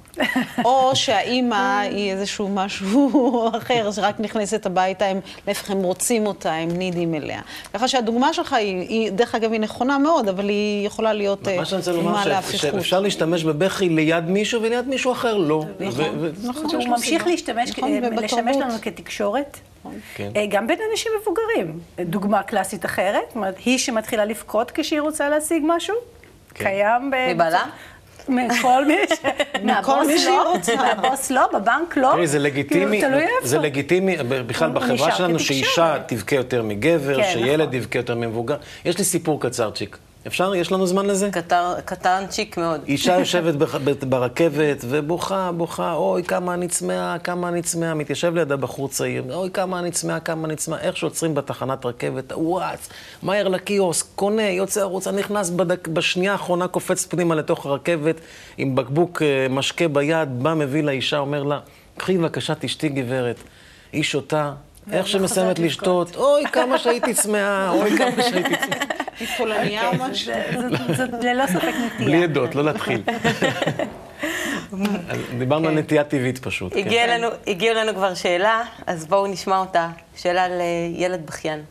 או 0.64 0.90
שהאימא 0.96 1.80
היא 1.80 2.12
איזשהו 2.12 2.48
משהו 2.48 3.50
אחר, 3.58 3.92
שרק 3.92 4.20
נכנסת 4.20 4.66
הביתה, 4.66 5.04
הם, 5.04 5.20
להפך, 5.46 5.70
הם 5.70 5.82
רוצים 5.82 6.26
אותה, 6.26 6.52
הם 6.52 6.68
נידים 6.68 7.14
אליה. 7.14 7.40
ככה 7.74 7.88
שהדוגמה 7.88 8.32
שלך 8.32 8.52
היא, 8.52 9.12
דרך 9.12 9.34
אגב, 9.34 9.52
היא 9.52 9.60
נכונה 9.60 9.98
מאוד, 9.98 10.28
אבל 10.28 10.48
היא 10.48 10.86
יכולה 10.86 11.12
להיות 11.12 11.48
דוגמה 11.84 12.26
להפיכות. 12.26 12.60
שאפשר 12.60 13.00
להשתמש 13.00 13.44
בבכי 13.44 13.88
ליד 13.88 14.24
מישהו 14.24 14.62
וליד 14.62 14.88
מישהו 14.88 15.12
אחר 15.12 15.36
לא. 15.36 15.64
נכון, 15.80 16.32
נכון. 16.44 16.64
הוא 16.74 16.88
ממשיך 16.88 17.26
להשתמש, 17.26 17.70
נכון, 17.70 17.90
לשמש 18.24 18.56
לנו 18.56 18.74
כתקשורת. 18.82 19.58
נכון. 19.86 20.00
כן. 20.14 20.30
אה, 20.36 20.46
גם 20.48 20.66
בין 20.66 20.78
אנשים 20.90 21.12
מבוגרים. 21.20 21.80
דוגמה 22.00 22.42
קלאסית 22.42 22.84
אחרת, 22.84 23.22
זאת 23.28 23.36
אומרת, 23.36 23.58
היא 23.64 23.78
שמתחילה 23.78 24.24
לבכות 24.24 24.70
כשהיא 24.74 25.00
רוצה 25.00 25.28
להשיג 25.28 25.62
משהו, 25.66 25.96
כן. 26.54 26.64
קיים 26.64 27.10
ב... 27.10 27.34
מבעלה? 27.34 27.64
מכל 28.28 28.86
מי 28.86 28.94
ש... 29.08 29.12
מהבוס 29.64 30.26
לא, 30.26 30.54
מהבוס 30.76 31.30
לא, 31.30 31.46
בבנק 31.54 31.96
לא. 31.96 32.10
תראי, 32.12 32.26
זה 32.26 32.38
לגיטימי, 32.38 33.00
כאילו, 33.00 33.18
זה 33.42 33.58
לגיטימי 33.58 34.16
בכלל 34.16 34.70
בחברה 34.70 35.12
שלנו 35.12 35.38
שאישה 35.38 35.96
תבכה 36.06 36.36
יותר 36.36 36.62
מגבר, 36.62 37.22
כן, 37.22 37.30
שילד 37.32 37.60
נכון. 37.60 37.74
יבכה 37.74 37.98
יותר 37.98 38.14
ממבוגר. 38.14 38.56
יש 38.84 38.98
לי 38.98 39.04
סיפור 39.04 39.40
קצרצ'יק. 39.40 39.98
אפשר? 40.26 40.54
יש 40.54 40.72
לנו 40.72 40.86
זמן 40.86 41.06
לזה? 41.06 41.30
קטר, 41.30 41.74
קטנצ'יק 41.84 42.56
מאוד. 42.56 42.80
אישה 42.86 43.18
יושבת 43.18 43.54
ברכבת 44.04 44.84
ובוכה, 44.88 45.50
בוכה, 45.56 45.92
אוי, 45.92 46.24
כמה 46.24 46.54
אני 46.54 46.68
צמאה, 46.68 47.18
כמה 47.18 47.48
אני 47.48 47.62
צמאה. 47.62 47.94
מתיישב 47.94 48.34
לידה 48.34 48.56
בחור 48.56 48.88
צעיר, 48.88 49.24
אוי, 49.34 49.50
כמה 49.50 49.78
אני 49.78 49.90
צמאה, 49.90 50.20
כמה 50.20 50.46
אני 50.46 50.56
צמאה. 50.56 50.80
איך 50.80 50.96
שעוצרים 50.96 51.34
בתחנת 51.34 51.86
רכבת, 51.86 52.32
וואץ, 52.32 52.88
מהר 53.22 53.48
לקיוסק, 53.48 54.06
קונה, 54.14 54.42
יוצא 54.42 54.84
החוצה, 54.84 55.10
נכנס 55.10 55.50
בדק, 55.50 55.88
בשנייה 55.88 56.32
האחרונה, 56.32 56.68
קופץ 56.68 57.06
פנימה 57.06 57.34
לתוך 57.34 57.66
הרכבת 57.66 58.20
עם 58.58 58.74
בקבוק 58.74 59.22
אה, 59.22 59.46
משקה 59.50 59.88
ביד, 59.88 60.42
בא, 60.42 60.54
מביא 60.54 60.82
לאישה, 60.82 61.18
אומר 61.18 61.42
לה, 61.42 61.58
קחי 61.96 62.18
בבקשה, 62.18 62.54
תשתי 62.54 62.88
גברת. 62.88 63.36
היא 63.92 64.02
שותה, 64.02 64.52
איך 64.92 65.08
שמסיימת 65.08 65.58
לשתות, 65.58 66.16
אוי, 66.16 66.44
כמה 66.52 66.78
שהייתי 66.78 67.14
צמאה, 67.14 67.70
אוי, 67.70 67.98
כמה 67.98 68.22
שהייתי 68.22 68.56
צמאה. 68.56 68.95
היא 69.20 69.28
פולניה 69.38 69.86
או 69.88 69.92
אוקיי. 69.92 70.10
משהו? 70.10 70.34
זאת 70.96 71.10
ללא 71.24 71.46
ספק 71.46 71.72
נטייה. 71.86 72.08
בלי 72.08 72.24
עדות, 72.24 72.54
לא 72.54 72.64
להתחיל. 72.64 73.02
דיברנו 75.38 75.68
על 75.68 75.74
כן. 75.74 75.78
נטייה 75.78 76.04
טבעית 76.04 76.38
פשוט. 76.38 76.72
כן. 76.72 77.22
הגיעה 77.46 77.74
לנו 77.74 77.94
כבר 77.94 78.14
שאלה, 78.14 78.62
אז 78.86 79.06
בואו 79.06 79.26
נשמע 79.26 79.58
אותה. 79.58 79.88
שאלה 80.16 80.46
לילד 80.48 81.26
בכיין. 81.26 81.62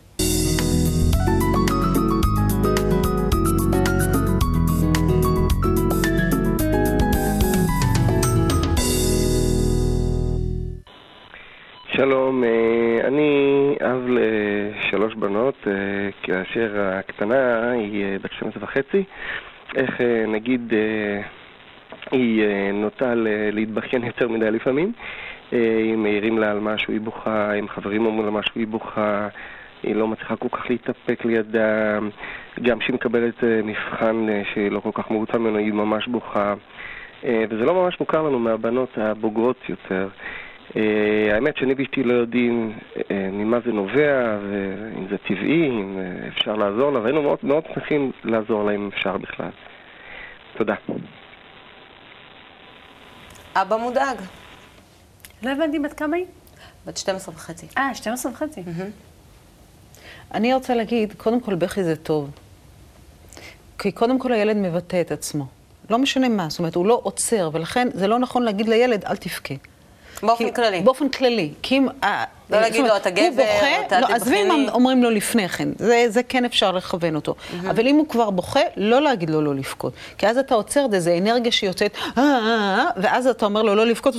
שלום, 11.96 12.44
אה, 12.44 13.08
אני 13.08 13.76
אב 13.82 14.08
לשלוש 14.08 15.14
בנות, 15.14 15.56
אה, 15.68 15.74
כאשר 16.24 16.72
הקטנה 16.78 17.72
היא 17.72 18.04
אה, 18.04 18.18
בת 18.22 18.32
12 18.32 18.64
וחצי. 18.64 19.04
איך 19.76 20.02
נגיד 20.28 20.74
היא 22.12 22.44
נוטה 22.74 23.14
להתבכיין 23.52 24.04
יותר 24.12 24.28
מדי 24.28 24.52
לפעמים. 24.52 24.92
אם 25.54 26.04
מעירים 26.04 26.38
לה 26.38 26.52
על 26.52 26.60
משהו 26.60 26.94
היא 26.94 27.02
בוכה, 27.02 27.54
אם 27.54 27.68
חברים 27.68 28.06
אומרים 28.06 28.26
לה 28.26 28.32
משהו 28.32 28.54
היא 28.56 28.68
בוכה, 28.68 29.28
היא 29.84 29.96
לא 29.96 30.08
מצליחה 30.08 30.36
כל 30.36 30.50
כך 30.52 30.70
להתאפק 30.70 31.26
לידה. 31.26 32.00
גם 32.62 32.80
כשהיא 32.80 32.94
מקבלת 32.96 33.44
מבחן 33.44 34.28
שלא 34.54 34.80
כל 34.80 34.92
כך 34.94 35.12
מרוצה 35.12 35.38
ממנו 35.38 35.58
היא 35.58 35.74
ממש 35.74 36.08
בוכה. 36.08 36.54
וזה 37.24 37.66
לא 37.66 37.74
ממש 37.74 38.00
מוכר 38.00 38.22
לנו 38.22 38.40
מהבנות 38.40 38.98
הבוגרות 38.98 39.58
יותר. 39.70 40.08
אה, 40.76 41.34
האמת 41.34 41.58
שאני 41.58 41.74
ואשתי 41.78 42.04
לא 42.04 42.14
יודעים 42.14 42.80
אה, 43.12 43.30
ממה 43.32 43.60
זה 43.66 43.72
נובע, 43.72 44.38
ואם 44.42 45.08
זה 45.10 45.18
טבעי, 45.18 45.70
אם 45.70 45.98
אה, 46.00 46.28
אפשר 46.28 46.56
לעזור 46.56 46.92
לה, 46.92 47.00
והיינו 47.00 47.22
מאוד, 47.22 47.38
מאוד 47.44 47.64
שמחים 47.74 48.12
לעזור 48.24 48.64
לה 48.64 48.72
אם 48.72 48.90
אפשר 48.94 49.18
בכלל. 49.18 49.50
תודה. 50.58 50.76
אבא 53.56 53.78
מודאג. 53.78 54.18
לא 55.44 55.50
הבנתי 55.50 55.80
בת 55.80 55.94
כמה 55.94 56.16
היא? 56.16 56.26
בת 56.86 56.98
12 56.98 57.36
וחצי. 57.36 57.68
אה, 57.78 57.96
12 57.96 58.32
וחצי. 58.32 58.62
אני 60.34 60.54
רוצה 60.54 60.76
להגיד, 60.76 61.14
קודם 61.18 61.40
כל 61.40 61.56
בכי 61.56 61.84
זה 61.84 61.96
טוב. 61.96 62.32
כי 63.80 63.92
קודם 63.92 64.20
כל 64.20 64.32
הילד 64.32 64.58
מבטא 64.58 65.02
את 65.02 65.12
עצמו. 65.12 65.46
לא 65.90 65.98
משנה 65.98 66.30
מה, 66.30 66.50
זאת 66.50 66.60
אומרת, 66.60 66.76
הוא 66.76 66.86
לא 66.86 67.00
עוצר, 67.04 67.50
ולכן 67.54 67.88
זה 67.94 68.08
לא 68.08 68.20
נכון 68.20 68.44
להגיד 68.44 68.70
לילד, 68.70 69.06
אל 69.06 69.16
תבכה. 69.16 69.54
באופן 70.26 70.52
כללי. 70.52 70.82
באופן 70.82 71.10
כללי. 71.10 71.52
כי 71.62 71.78
אם... 71.78 71.88
אה, 72.04 72.24
לא 72.50 72.62
להגיד 72.62 72.86
לו, 72.86 72.98
אתה 72.98 73.10
גבר, 73.10 73.44
אתה 73.88 74.00
לא, 74.00 74.08
עזבי 74.08 74.44
אם 74.44 74.70
אומרים 74.70 75.04
לו 75.04 75.10
לפני 75.10 75.50
כן, 75.50 75.70
זה, 75.80 76.06
זה 76.10 76.24
כן 76.24 76.46
אפשר 76.46 76.72
לכוון 76.72 77.16
אותו. 77.16 77.36
Mm-hmm. 77.36 77.70
אבל 77.70 77.88
אם 77.88 77.96
הוא 77.96 78.08
כבר 78.08 78.30
בוכה, 78.30 78.60
לא 78.78 79.02
להגיד 79.02 79.30
לו 79.30 79.42
לא 79.42 79.56
לבכות. 79.56 79.94
כי 80.18 80.28
אז 80.28 80.38
אתה 80.38 80.56
עוצר 80.56 80.86
את 80.86 80.92
זה, 80.92 81.00
זה 81.00 81.18
אנרגיה 81.18 81.52
שיוצאת, 81.52 81.92
אה, 82.18 82.24
אה, 82.24 82.86
ואז 82.98 83.28
אתה 83.28 83.46
אומר 83.46 83.62
לו 83.62 83.76
לא 83.76 83.86
לבכות, 83.86 84.16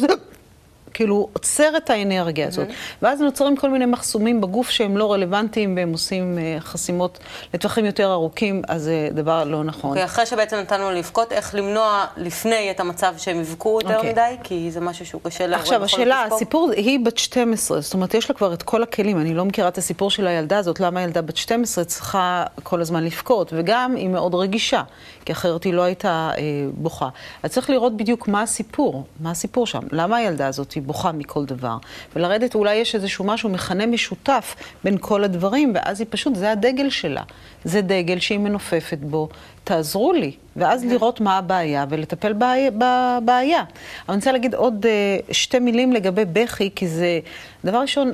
כאילו 0.97 1.29
עוצר 1.33 1.76
את 1.76 1.91
האנרגיה 1.91 2.49
הזאת. 2.49 2.69
Mm-hmm. 2.69 3.03
ואז 3.03 3.21
נוצרים 3.21 3.57
כל 3.57 3.71
מיני 3.71 3.87
מחסומים 3.87 4.41
בגוף 4.41 4.71
שהם 4.71 4.97
לא 4.97 5.12
רלוונטיים 5.12 5.76
והם 5.76 5.93
עושים 5.93 6.38
uh, 6.38 6.61
חסימות 6.61 7.19
לטווחים 7.55 7.85
יותר 7.85 8.12
ארוכים, 8.12 8.62
אז 8.69 8.83
זה 8.83 9.09
דבר 9.12 9.45
לא 9.45 9.65
נכון. 9.65 9.91
אוקיי, 9.91 10.03
okay, 10.03 10.07
אחרי 10.07 10.26
שבעצם 10.26 10.57
נתנו 10.57 10.91
לבכות, 10.91 11.33
איך 11.33 11.55
למנוע 11.55 12.05
לפני 12.17 12.71
את 12.71 12.81
המצב 12.81 13.15
שהם 13.19 13.41
יבכו 13.41 13.79
יותר 13.83 13.95
okay. 13.95 13.97
אוקיי. 13.97 14.12
מדי? 14.12 14.37
כי 14.43 14.71
זה 14.71 14.81
משהו 14.81 15.07
שהוא 15.07 15.21
קשה 15.25 15.47
להורים 15.47 15.62
עכשיו, 15.62 15.85
השאלה, 15.85 16.25
הסיפור, 16.25 16.71
היא 16.76 17.00
בת 17.05 17.19
12, 17.19 17.81
זאת 17.81 17.95
אומרת, 17.95 18.15
יש 18.15 18.31
לה 18.31 18.37
כבר 18.37 18.53
את 18.53 18.62
כל 18.62 18.83
הכלים. 18.83 19.21
אני 19.21 19.35
לא 19.35 19.45
מכירה 19.45 19.69
את 19.69 19.79
הסיפור 19.79 20.11
של 20.11 20.26
הילדה 20.26 20.59
הזאת, 20.59 20.81
למה 20.81 21.00
הילדה 21.00 21.23
בת 21.23 21.37
12 21.37 21.85
צריכה 21.85 22.45
כל 22.62 22.81
הזמן 22.81 23.05
לבכות, 23.05 23.53
וגם 23.57 23.95
היא 23.97 24.09
מאוד 24.09 24.35
רגישה, 24.35 24.83
כי 25.25 25.33
אחרת 25.33 25.65
היא 25.65 25.75
לא 25.75 25.83
הייתה 25.83 26.31
אה, 26.38 26.43
בוכה. 26.75 27.09
אז 27.43 27.50
צריך 27.50 27.71
לראות 27.71 27.97
בדיוק 27.97 28.29
מה 28.29 28.43
הסיפור, 28.43 29.05
מה 29.21 29.31
הסיפור 29.31 29.67
שם, 29.67 29.83
למה 29.93 30.17
הילדה 30.17 30.47
הזאת 30.47 30.73
היא 30.73 30.83
בוכה 30.87 31.12
מכל 31.12 31.45
דבר, 31.45 31.76
ולרדת 32.16 32.55
אולי 32.55 32.75
יש 32.75 32.95
איזשהו 32.95 33.25
משהו, 33.25 33.49
מכנה 33.49 33.87
משותף 33.87 34.57
בין 34.85 34.97
כל 35.00 35.25
הדברים, 35.25 35.73
ואז 35.75 36.00
היא 36.00 36.07
פשוט, 36.11 36.35
זה 36.35 36.52
הדגל 36.52 36.90
שלה. 36.90 37.23
זה 37.67 37.81
דגל 37.81 38.19
שהיא 38.19 38.39
מנופפת 38.39 38.99
בו, 39.01 39.29
תעזרו 39.65 40.13
לי. 40.13 40.33
ואז 40.57 40.83
mm-hmm. 40.83 40.87
לראות 40.87 41.21
מה 41.21 41.39
הבעיה 41.39 41.87
ולטפל 41.89 42.33
בבעיה. 42.33 43.65
אני 44.09 44.17
רוצה 44.17 44.33
להגיד 44.33 44.55
עוד 44.55 44.87
uh, 44.87 45.33
שתי 45.33 45.59
מילים 45.59 45.93
לגבי 45.93 46.25
בכי, 46.33 46.71
כי 46.75 46.89
זה, 46.89 47.21
דבר 47.65 47.79
ראשון, 47.79 48.13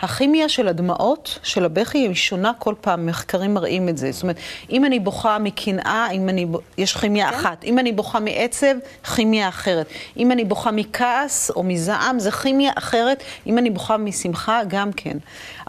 הכימיה 0.00 0.48
של 0.48 0.68
הדמעות, 0.68 1.38
של 1.42 1.64
הבכי, 1.64 1.98
היא 1.98 2.14
שונה 2.14 2.52
כל 2.58 2.74
פעם, 2.80 3.06
מחקרים 3.06 3.54
מראים 3.54 3.88
את 3.88 3.98
זה. 3.98 4.12
זאת 4.12 4.22
אומרת, 4.22 4.36
אם 4.70 4.84
אני 4.84 4.98
בוכה 4.98 5.38
מקנאה, 5.38 6.10
אם 6.12 6.28
אני, 6.28 6.46
יש 6.78 6.96
כימיה 6.96 7.30
כן? 7.30 7.36
אחת. 7.36 7.64
אם 7.64 7.78
אני 7.78 7.92
בוכה 7.92 8.20
מעצב, 8.20 8.74
כימיה 9.14 9.48
אחרת. 9.48 9.86
אם 10.16 10.32
אני 10.32 10.44
בוכה 10.44 10.70
מכעס 10.70 11.50
או 11.50 11.62
מזעם, 11.62 12.18
זה 12.18 12.30
כימיה 12.30 12.72
אחרת. 12.78 13.22
אם 13.46 13.58
אני 13.58 13.70
בוכה 13.70 13.96
משמחה, 13.96 14.60
גם 14.68 14.92
כן. 14.92 15.16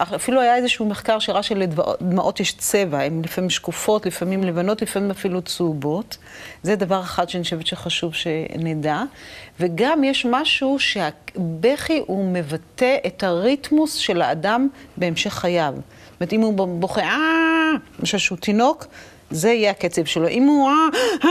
אפילו 0.01 0.41
היה 0.41 0.55
איזשהו 0.55 0.85
מחקר 0.85 1.19
שראה 1.19 1.43
שלדמעות 1.43 2.39
יש 2.39 2.53
צבע, 2.53 3.01
הן 3.01 3.21
לפעמים 3.23 3.49
שקופות, 3.49 4.05
לפעמים 4.05 4.43
לבנות, 4.43 4.81
לפעמים 4.81 5.11
אפילו 5.11 5.41
צהובות. 5.41 6.17
זה 6.63 6.75
דבר 6.75 7.01
אחד 7.01 7.29
שאני 7.29 7.43
חושבת 7.43 7.67
שחשוב 7.67 8.13
שנדע. 8.13 9.01
וגם 9.59 10.03
יש 10.03 10.25
משהו 10.29 10.77
שהבכי 10.79 12.01
הוא 12.07 12.33
מבטא 12.33 12.97
את 13.07 13.23
הריתמוס 13.23 13.93
של 13.93 14.21
האדם 14.21 14.67
בהמשך 14.97 15.33
חייו. 15.33 15.73
זאת 15.75 16.21
אומרת, 16.21 16.33
אם 16.33 16.41
הוא 16.41 16.79
בוכה, 16.79 17.01
אה, 17.01 17.71
למשל 17.99 18.17
שהוא 18.17 18.37
תינוק, 18.37 18.87
זה 19.31 19.49
יהיה 19.49 19.71
הקצב 19.71 20.05
שלו. 20.05 20.27
אם 20.27 20.43
הוא 20.43 20.69
אה, 20.69 20.73
אה, 21.25 21.29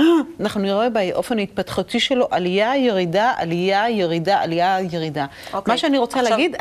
אה, 0.00 0.04
אנחנו 0.40 0.60
נראה 0.60 0.88
באופן 0.90 1.38
ההתפתחותי 1.38 2.00
שלו 2.00 2.28
עלייה, 2.30 2.76
ירידה, 2.76 3.32
עלייה, 3.36 3.90
ירידה, 3.90 4.40
עלייה, 4.40 4.78
ירידה. 4.90 5.26
אוקיי. 5.52 5.72
מה 5.72 5.78
שאני 5.78 5.98
רוצה 5.98 6.20
עכשיו, 6.20 6.30
להגיד, 6.30 6.56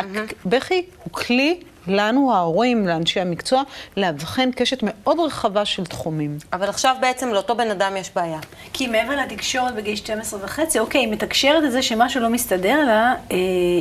בכי 0.45 0.85
הוא 1.03 1.11
כלי 1.13 1.59
לנו, 1.87 2.33
ההורים, 2.33 2.87
לאנשי 2.87 3.19
המקצוע, 3.19 3.63
לאבחן 3.97 4.51
קשת 4.51 4.77
מאוד 4.81 5.19
רחבה 5.19 5.65
של 5.65 5.85
תחומים. 5.85 6.37
אבל 6.53 6.69
עכשיו 6.69 6.95
בעצם 7.01 7.29
לאותו 7.29 7.55
בן 7.55 7.71
אדם 7.71 7.97
יש 7.97 8.11
בעיה. 8.15 8.39
כי 8.73 8.87
מעבר 8.87 9.15
לתקשורת 9.15 9.75
בגיל 9.75 9.95
12 9.95 10.39
וחצי, 10.43 10.79
אוקיי, 10.79 11.01
היא 11.01 11.11
מתקשרת 11.11 11.63
את 11.63 11.71
זה 11.71 11.81
שמשהו 11.81 12.21
לא 12.21 12.29
מסתדר 12.29 12.85
לה, 12.85 13.13
אה, 13.31 13.37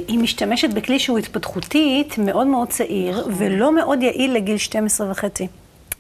היא 0.09 0.19
משתמשת 0.19 0.71
בכלי 0.71 0.99
שהוא 0.99 1.19
התפתחותית 1.19 2.19
מאוד 2.19 2.47
מאוד 2.47 2.69
צעיר, 2.69 3.21
נכון. 3.21 3.33
ולא 3.37 3.75
מאוד 3.75 4.03
יעיל 4.03 4.35
לגיל 4.35 4.57
12 4.59 5.11
וחצי. 5.11 5.49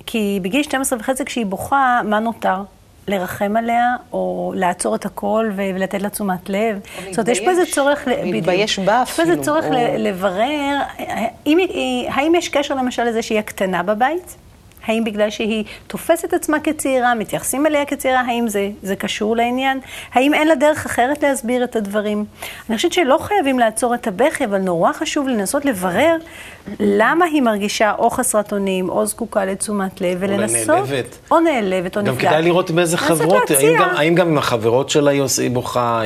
כי 0.06 0.38
בגיל 0.42 0.62
12 0.62 0.99
וחצי 0.99 1.25
כשהיא 1.25 1.46
בוכה, 1.46 2.00
מה 2.04 2.18
נותר? 2.18 2.62
לרחם 3.08 3.56
עליה, 3.56 3.96
או 4.12 4.52
לעצור 4.56 4.94
את 4.94 5.06
הכל 5.06 5.50
ולתת 5.56 6.02
לה 6.02 6.08
תשומת 6.08 6.49
לב. 6.50 6.78
זאת 7.11 7.18
אומרת, 7.18 7.28
יש 7.28 7.40
פה 7.40 7.50
איזה 7.50 7.62
צורך... 7.72 8.06
להתבייש 8.06 8.78
בה 8.78 9.02
אפילו. 9.02 9.28
יש 9.28 9.28
פה 9.28 9.32
איזה 9.32 9.44
צורך 9.44 9.64
לברר, 9.99 10.78
האם 12.08 12.32
יש 12.34 12.49
קשר 12.49 12.75
למשל 12.75 13.04
לזה 13.04 13.22
שהיא 13.22 13.38
הקטנה 13.38 13.82
בבית? 13.82 14.37
האם 14.86 15.04
בגלל 15.04 15.30
שהיא 15.30 15.64
תופסת 15.86 16.32
עצמה 16.32 16.60
כצעירה, 16.60 17.14
מתייחסים 17.14 17.66
אליה 17.66 17.84
כצעירה, 17.84 18.20
האם 18.20 18.48
זה, 18.48 18.70
זה 18.82 18.96
קשור 18.96 19.36
לעניין? 19.36 19.80
האם 20.12 20.34
אין 20.34 20.48
לה 20.48 20.54
דרך 20.54 20.86
אחרת 20.86 21.22
להסביר 21.22 21.64
את 21.64 21.76
הדברים? 21.76 22.24
אני 22.68 22.76
חושבת 22.76 22.92
שלא 22.92 23.18
חייבים 23.20 23.58
לעצור 23.58 23.94
את 23.94 24.06
הבכי, 24.06 24.44
אבל 24.44 24.58
נורא 24.58 24.92
חשוב 24.92 25.28
לנסות 25.28 25.64
לברר 25.64 26.16
למה 26.80 27.24
היא 27.24 27.42
מרגישה 27.42 27.92
או 27.98 28.10
חסרת 28.10 28.52
אונים, 28.52 28.88
או 28.88 29.06
זקוקה 29.06 29.44
לתשומת 29.44 30.00
לב, 30.00 30.18
ולנסות... 30.20 30.68
או 30.70 30.74
נעלבת. 30.74 31.18
או 31.30 31.40
נעלבת, 31.40 31.96
או 31.96 32.02
נפגעת. 32.02 32.18
גם 32.18 32.30
כדאי 32.30 32.42
לראות 32.42 32.70
באיזה 32.70 32.98
חברות, 32.98 33.50
האם 33.50 33.76
גם, 33.78 33.88
האם 33.96 34.14
גם 34.14 34.28
עם 34.28 34.38
החברות 34.38 34.90
שלה 34.90 35.10
היא 35.10 35.50
בוכה, 35.52 36.02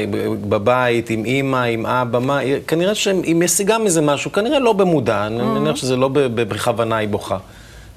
בבית, 0.48 1.10
עם 1.10 1.24
אימא, 1.24 1.62
עם 1.62 1.86
אבא, 1.86 2.18
מה, 2.18 2.40
כנראה 2.66 2.94
שהיא 2.94 3.36
משיגה 3.36 3.78
מזה 3.78 4.00
משהו, 4.00 4.32
כנראה 4.32 4.58
לא 4.58 4.72
במודע, 4.72 5.26
אני 5.26 5.40
mm-hmm. 5.40 5.44
מניח 5.44 5.76
שזה 5.76 5.96
לא 5.96 6.08
בכוונה 6.12 6.96
היא 6.96 7.08
בוכה. 7.08 7.38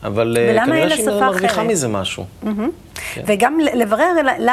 אבל 0.04 0.38
אה, 0.40 0.66
כנראה 0.66 0.90
שהיא 0.90 1.10
מרוויחה 1.10 1.64
מזה 1.64 1.88
משהו. 1.88 2.26
כן. 3.14 3.22
וגם 3.26 3.60
לברר 3.74 4.12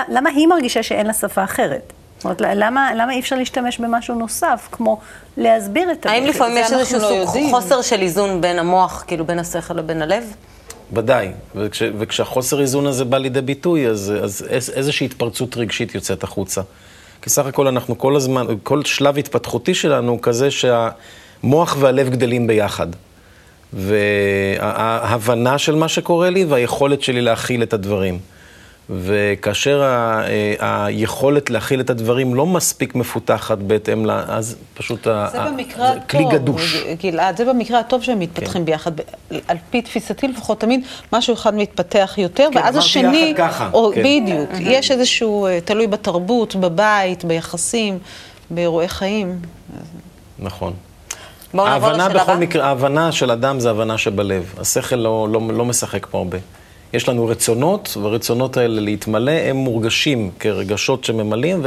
למה 0.09 0.31
היא 0.31 0.47
מרגישה 0.47 0.83
שאין 0.83 1.07
לה 1.07 1.13
שפה 1.13 1.45
אחרת. 1.45 1.93
זאת 2.17 2.25
אומרת, 2.25 2.41
למה, 2.41 2.95
למה 2.95 3.13
אי 3.13 3.21
אפשר 3.21 3.37
להשתמש 3.37 3.79
במשהו 3.79 4.15
נוסף, 4.15 4.69
כמו 4.73 5.01
להסביר 5.37 5.93
את 5.93 5.97
הדברים? 5.97 6.23
האם 6.23 6.31
לפעמים 6.31 6.57
יש 6.57 6.73
איזשהו 6.73 7.01
לא 7.01 7.51
חוסר 7.51 7.83
של 7.83 8.01
איזון 8.01 8.41
בין 8.41 8.59
המוח, 8.59 9.05
כאילו 9.07 9.25
בין 9.25 9.39
השכל 9.39 9.75
לבין 9.75 10.03
הלב? 10.03 10.25
ודאי, 10.93 11.31
וכש, 11.55 11.83
וכשהחוסר 11.99 12.61
איזון 12.61 12.87
הזה 12.87 13.05
בא 13.05 13.19
לידי 13.19 13.41
ביטוי, 13.41 13.87
אז, 13.87 14.13
אז 14.23 14.71
איזושהי 14.75 15.05
התפרצות 15.05 15.57
רגשית 15.57 15.95
יוצאת 15.95 16.25
החוצה. 16.25 16.61
כי 17.23 17.31
סך 17.31 17.47
הכל 17.47 17.67
אנחנו 17.67 17.99
כל 17.99 18.17
הזמן, 18.17 18.47
כל 18.63 18.85
שלב 18.85 19.19
התפתחותי 19.19 19.75
שלנו 19.75 20.13
הוא 20.13 20.19
כזה 20.23 20.49
שהמוח 20.51 21.77
והלב 21.81 22.09
גדלים 22.09 22.47
ביחד. 22.47 22.87
וההבנה 23.73 25.59
של 25.59 25.75
מה 25.75 25.89
שקורה 25.89 26.31
לי 26.31 26.45
והיכולת 26.45 27.03
שלי 27.03 27.21
להכיל 27.21 27.63
את 27.63 27.73
הדברים. 27.73 28.19
וכאשר 28.91 29.83
ה, 29.83 30.23
אה, 30.27 30.85
היכולת 30.85 31.51
להכיל 31.51 31.81
את 31.81 31.91
הדברים 31.91 32.35
לא 32.35 32.47
מספיק 32.47 32.95
מפותחת 32.95 33.59
בהתאם 33.59 34.07
ל... 34.07 34.11
אז 34.11 34.57
פשוט 34.75 35.05
זה 35.05 35.13
ה, 35.15 35.51
במקרה 35.51 35.89
הטוב, 35.89 36.03
כלי 36.09 36.25
גדוש. 36.33 36.85
גלעד, 37.03 37.37
זה 37.37 37.45
במקרה 37.45 37.81
הטוב 37.81 38.03
שהם 38.03 38.19
מתפתחים 38.19 38.61
כן. 38.61 38.65
ביחד. 38.65 38.93
על 39.49 39.57
פי 39.71 39.83
תפיסתי 39.83 40.29
לפחות, 40.29 40.61
תמיד 40.61 40.81
משהו 41.13 41.35
אחד 41.35 41.55
מתפתח 41.55 42.15
יותר, 42.19 42.49
כן, 42.53 42.59
ואז 42.59 42.77
השני... 42.77 43.35
ככה. 43.37 43.71
או, 43.73 43.91
כן. 43.95 44.03
בדיוק. 44.03 44.51
יש 44.61 44.91
איזשהו, 44.91 45.47
אה, 45.47 45.59
תלוי 45.65 45.87
בתרבות, 45.87 46.57
בבית, 46.57 47.25
ביחסים, 47.25 47.99
באירועי 48.51 48.89
חיים. 48.89 49.39
נכון. 50.39 50.73
ההבנה 51.55 52.09
בכל 52.09 52.19
הבא. 52.19 52.37
מקרה, 52.37 52.67
ההבנה 52.67 53.13
של 53.13 53.31
אדם 53.31 53.61
זה 53.61 53.71
הבנה 53.71 53.99
שבלב. 53.99 54.55
השכל 54.59 54.97
לא, 54.97 55.29
לא, 55.31 55.41
לא 55.53 55.65
משחק 55.65 56.07
פה 56.11 56.19
הרבה. 56.19 56.39
יש 56.93 57.09
לנו 57.09 57.27
רצונות, 57.27 57.97
והרצונות 58.03 58.57
האלה 58.57 58.81
להתמלא, 58.81 59.31
הם 59.31 59.57
מורגשים 59.57 60.31
כרגשות 60.41 61.05
שממלאים, 61.05 61.63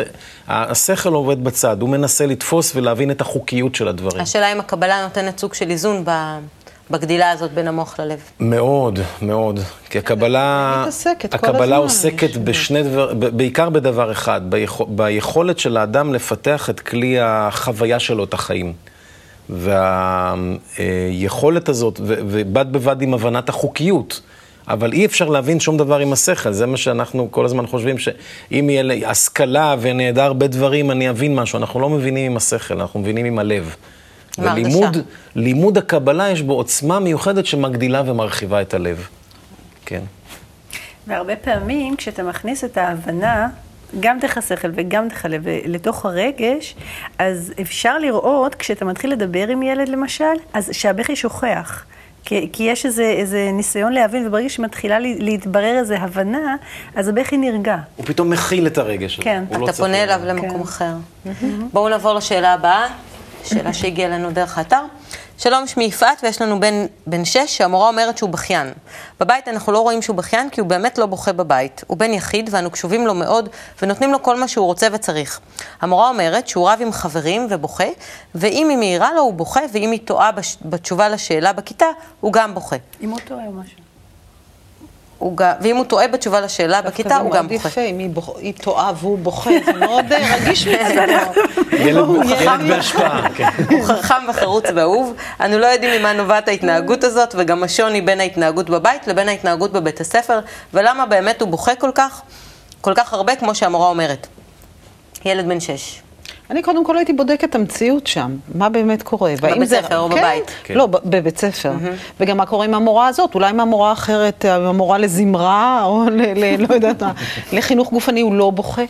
והשכל 0.47 1.13
עובד 1.13 1.43
בצד, 1.43 1.81
הוא 1.81 1.89
מנסה 1.89 2.25
לתפוס 2.25 2.75
ולהבין 2.75 3.11
את 3.11 3.21
החוקיות 3.21 3.75
של 3.75 3.87
הדברים. 3.87 4.21
השאלה 4.21 4.51
אם 4.51 4.59
הקבלה 4.59 5.03
נותנת 5.03 5.39
סוג 5.39 5.53
של 5.53 5.69
איזון 5.69 6.03
בגדילה 6.91 7.31
הזאת 7.31 7.51
בין 7.51 7.67
המוח 7.67 7.99
ללב. 7.99 8.19
מאוד, 8.39 8.99
מאוד. 9.21 9.59
כי 9.89 9.97
הקבלה, 9.97 10.85
הקבלה 11.31 11.77
עוסקת 11.77 12.37
בשני 12.37 12.83
דבר, 12.83 13.13
בעיקר 13.13 13.69
בדבר 13.69 14.11
אחד, 14.11 14.41
ביכולת 14.87 15.59
של 15.59 15.77
האדם 15.77 16.13
לפתח 16.13 16.69
את 16.69 16.79
כלי 16.79 17.19
החוויה 17.19 17.99
שלו, 17.99 18.23
את 18.23 18.33
החיים. 18.33 18.73
והיכולת 20.79 21.69
הזאת, 21.69 21.99
ובד 22.03 22.71
בבד 22.71 23.01
עם 23.01 23.13
הבנת 23.13 23.49
החוקיות. 23.49 24.21
אבל 24.67 24.93
אי 24.93 25.05
אפשר 25.05 25.29
להבין 25.29 25.59
שום 25.59 25.77
דבר 25.77 25.99
עם 25.99 26.13
השכל, 26.13 26.51
זה 26.51 26.65
מה 26.65 26.77
שאנחנו 26.77 27.27
כל 27.31 27.45
הזמן 27.45 27.67
חושבים, 27.67 27.97
שאם 27.97 28.69
יהיה 28.69 28.83
לי 28.83 29.05
השכלה 29.05 29.75
ואני 29.79 30.09
אדע 30.09 30.23
הרבה 30.23 30.47
דברים, 30.47 30.91
אני 30.91 31.09
אבין 31.09 31.35
משהו. 31.35 31.59
אנחנו 31.59 31.79
לא 31.79 31.89
מבינים 31.89 32.31
עם 32.31 32.37
השכל, 32.37 32.81
אנחנו 32.81 32.99
מבינים 32.99 33.25
עם 33.25 33.39
הלב. 33.39 33.75
ולימוד 34.37 34.97
לימוד 35.35 35.77
הקבלה 35.77 36.29
יש 36.29 36.41
בו 36.41 36.53
עוצמה 36.53 36.99
מיוחדת 36.99 37.45
שמגדילה 37.45 38.03
ומרחיבה 38.05 38.61
את 38.61 38.73
הלב. 38.73 39.07
כן. 39.85 40.01
והרבה 41.07 41.35
פעמים 41.35 41.95
כשאתה 41.95 42.23
מכניס 42.23 42.63
את 42.63 42.77
ההבנה 42.77 43.47
גם 43.99 44.19
דרך 44.19 44.37
השכל 44.37 44.67
וגם 44.75 45.07
דרך 45.07 45.25
הלב, 45.25 45.43
לתוך 45.65 46.05
הרגש, 46.05 46.75
אז 47.19 47.53
אפשר 47.61 47.99
לראות, 47.99 48.55
כשאתה 48.55 48.85
מתחיל 48.85 49.11
לדבר 49.11 49.47
עם 49.47 49.63
ילד 49.63 49.89
למשל, 49.89 50.25
אז 50.53 50.69
שהבכי 50.71 51.15
שוכח. 51.15 51.85
כי, 52.25 52.49
כי 52.53 52.63
יש 52.63 52.85
איזה, 52.85 53.03
איזה 53.03 53.49
ניסיון 53.53 53.93
להבין, 53.93 54.27
וברגע 54.27 54.49
שמתחילה 54.49 54.99
להתברר 54.99 55.77
איזו 55.79 55.95
הבנה, 55.95 56.55
אז 56.95 57.07
הבכי 57.07 57.37
נרגע. 57.37 57.77
הוא 57.95 58.05
פתאום 58.05 58.29
מכיל 58.29 58.67
את 58.67 58.77
הרגש 58.77 59.13
הזה. 59.13 59.23
כן. 59.23 59.43
אתה 59.49 59.57
לא 59.57 59.71
פונה 59.71 60.03
אליו 60.03 60.19
למקום 60.23 60.49
כן. 60.49 60.61
אחר. 60.61 60.93
Mm-hmm. 61.25 61.45
בואו 61.73 61.89
נעבור 61.89 62.13
לשאלה 62.13 62.53
הבאה, 62.53 62.87
שאלה 63.43 63.73
שהגיעה 63.73 64.09
לנו 64.09 64.31
דרך 64.31 64.57
האתר. 64.57 64.81
שלום, 65.41 65.67
שמי 65.67 65.83
יפעת, 65.83 66.19
ויש 66.23 66.41
לנו 66.41 66.59
בן, 66.59 66.85
בן 67.07 67.25
שש 67.25 67.57
שהמורה 67.57 67.87
אומרת 67.87 68.17
שהוא 68.17 68.29
בכיין. 68.29 68.73
בבית 69.19 69.47
אנחנו 69.47 69.71
לא 69.71 69.79
רואים 69.79 70.01
שהוא 70.01 70.15
בכיין, 70.15 70.49
כי 70.49 70.61
הוא 70.61 70.69
באמת 70.69 70.97
לא 70.97 71.05
בוכה 71.05 71.33
בבית. 71.33 71.83
הוא 71.87 71.97
בן 71.97 72.13
יחיד, 72.13 72.49
ואנו 72.51 72.71
קשובים 72.71 73.07
לו 73.07 73.13
מאוד, 73.15 73.49
ונותנים 73.81 74.11
לו 74.11 74.23
כל 74.23 74.39
מה 74.39 74.47
שהוא 74.47 74.65
רוצה 74.65 74.87
וצריך. 74.91 75.39
המורה 75.81 76.09
אומרת 76.09 76.47
שהוא 76.47 76.69
רב 76.69 76.79
עם 76.81 76.91
חברים 76.91 77.47
ובוכה, 77.49 77.87
ואם 78.35 78.67
היא 78.69 78.77
מעירה 78.77 79.13
לו 79.13 79.21
הוא 79.21 79.33
בוכה, 79.33 79.61
ואם 79.73 79.91
היא 79.91 79.99
טועה 80.05 80.31
בש... 80.31 80.57
בתשובה 80.65 81.09
לשאלה 81.09 81.53
בכיתה, 81.53 81.87
הוא 82.19 82.33
גם 82.33 82.53
בוכה. 82.53 82.75
אם 83.01 83.09
הוא 83.09 83.19
טועה 83.27 83.45
או 83.45 83.51
משהו. 83.51 83.88
גם, 85.35 85.51
ואם 85.61 85.75
הוא 85.75 85.85
טועה 85.85 86.07
בתשובה 86.07 86.41
לשאלה 86.41 86.81
בכיתה, 86.81 87.17
הוא 87.17 87.31
גם 87.31 87.47
בוכה. 87.47 87.69
זה 87.69 87.81
מאוד 87.81 87.89
יפה, 87.89 88.03
אם 88.03 88.37
היא, 88.41 88.53
טועה 88.61 88.91
והוא 88.99 89.17
בוכה, 89.17 89.51
זה 89.65 89.73
מאוד 89.73 90.13
אה, 90.13 90.35
רגיש 90.35 90.65
ילד 90.67 92.61
בהשפעה, 92.67 93.29
כן. 93.35 93.49
הוא 93.69 93.83
חכם 93.83 94.23
וחרוץ 94.29 94.63
ואהוב. 94.75 95.13
אנו 95.41 95.57
לא 95.57 95.65
יודעים 95.65 95.99
ממה 96.01 96.13
נובעת 96.13 96.47
ההתנהגות 96.47 97.03
הזאת, 97.03 97.35
וגם 97.37 97.63
השוני 97.63 98.01
בין 98.01 98.19
ההתנהגות 98.19 98.69
בבית 98.69 99.07
לבין 99.07 99.29
ההתנהגות 99.29 99.71
בבית 99.71 100.01
הספר, 100.01 100.39
ולמה 100.73 101.05
באמת 101.05 101.41
הוא 101.41 101.49
בוכה 101.49 101.75
כל 101.75 101.91
כך, 101.95 102.21
כל 102.81 102.93
כך 102.95 103.13
הרבה, 103.13 103.35
כמו 103.35 103.55
שהמורה 103.55 103.89
אומרת. 103.89 104.27
ילד 105.25 105.47
בן 105.47 105.59
שש. 105.59 106.01
אני 106.49 106.61
קודם 106.61 106.85
כל 106.85 106.97
הייתי 106.97 107.13
בודקת 107.13 107.43
את 107.43 107.55
המציאות 107.55 108.07
שם, 108.07 108.35
מה 108.55 108.69
באמת 108.69 109.03
קורה. 109.03 109.33
בבית 109.41 109.69
זה... 109.69 109.81
ספר 109.81 109.99
או 109.99 110.09
כן, 110.09 110.15
בבית? 110.15 110.51
כן. 110.63 110.73
לא, 110.73 110.85
בבית 110.85 111.37
ספר. 111.37 111.71
Mm-hmm. 111.71 112.13
וגם 112.19 112.37
מה 112.37 112.45
קורה 112.45 112.65
עם 112.65 112.73
המורה 112.73 113.07
הזאת, 113.07 113.35
אולי 113.35 113.49
עם 113.49 113.59
המורה 113.59 113.91
אחרת, 113.91 114.45
עם 114.45 114.65
המורה 114.65 114.97
לזמרה, 114.97 115.83
או 115.83 116.05
ל... 116.11 116.21
ל... 116.21 116.61
לא 116.61 116.73
יודעת 116.75 117.03
מה, 117.03 117.11
לחינוך 117.51 117.91
גופני 117.91 118.21
הוא 118.21 118.35
לא 118.35 118.49
בוכה. 118.49 118.83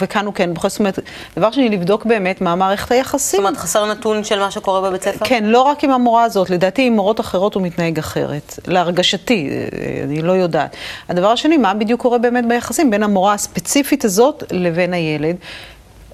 וכאן 0.00 0.26
הוא 0.26 0.34
כן 0.34 0.54
בוכה, 0.54 0.68
זאת 0.68 0.78
אומרת, 0.78 0.98
דבר 1.36 1.50
שני, 1.50 1.68
לבדוק 1.68 2.04
באמת 2.04 2.40
מה 2.40 2.54
מערכת 2.54 2.92
היחסים. 2.92 3.40
זאת 3.40 3.46
אומרת, 3.46 3.56
חסר 3.56 3.86
נתון 3.86 4.24
של 4.24 4.38
מה 4.38 4.50
שקורה 4.50 4.80
בבית 4.80 5.02
ספר? 5.02 5.24
כן, 5.24 5.44
לא 5.44 5.62
רק 5.62 5.84
עם 5.84 5.90
המורה 5.90 6.24
הזאת, 6.24 6.50
לדעתי 6.50 6.86
עם 6.86 6.92
מורות 6.92 7.20
אחרות 7.20 7.54
הוא 7.54 7.62
מתנהג 7.62 7.98
אחרת. 7.98 8.58
להרגשתי, 8.66 9.50
אני 10.04 10.22
לא 10.22 10.32
יודעת. 10.32 10.76
הדבר 11.08 11.28
השני, 11.28 11.56
מה 11.56 11.74
בדיוק 11.74 12.00
קורה 12.00 12.18
באמת 12.18 12.48
ביחסים 12.48 12.90
בין 12.90 13.02
המורה 13.02 13.34
הספציפית 13.34 14.04
הזאת 14.04 14.44
לבין 14.50 14.94
הילד. 14.94 15.36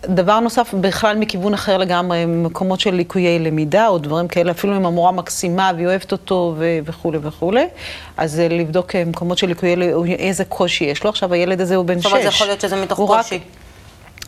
דבר 0.07 0.41
נוסף, 0.41 0.75
בכלל 0.81 1.17
מכיוון 1.17 1.55
אחר 1.55 1.77
לגמרי, 1.77 2.27
מקומות 2.27 2.81
של 2.81 2.95
ליקויי 2.95 3.39
למידה 3.39 3.89
או 3.89 3.99
דברים 3.99 4.29
כאלה, 4.29 4.51
אפילו 4.51 4.77
אם 4.77 4.87
המורה 4.87 5.13
מקסימה 5.13 5.71
והיא 5.75 5.87
אוהבת 5.87 6.13
אותו 6.13 6.55
ו- 6.59 6.79
וכולי 6.85 7.19
וכולי, 7.23 7.67
אז 8.17 8.43
לבדוק 8.51 8.97
מקומות 8.97 9.39
של 9.39 9.47
ליקויי, 9.47 9.77
איזה 10.19 10.45
קושי 10.45 10.85
יש 10.85 11.05
לו. 11.05 11.11
עכשיו 11.11 11.33
הילד 11.35 11.61
הזה 11.61 11.77
הוא 11.77 11.85
בן 11.85 12.01
שש. 12.01 12.03
זאת 12.03 12.13
אומרת, 12.13 12.23
זה 12.23 12.29
יכול 12.29 12.47
להיות 12.47 12.61
שזה 12.61 12.83
מתוך 12.83 12.99
קושי. 12.99 13.37
רק... 13.37 13.43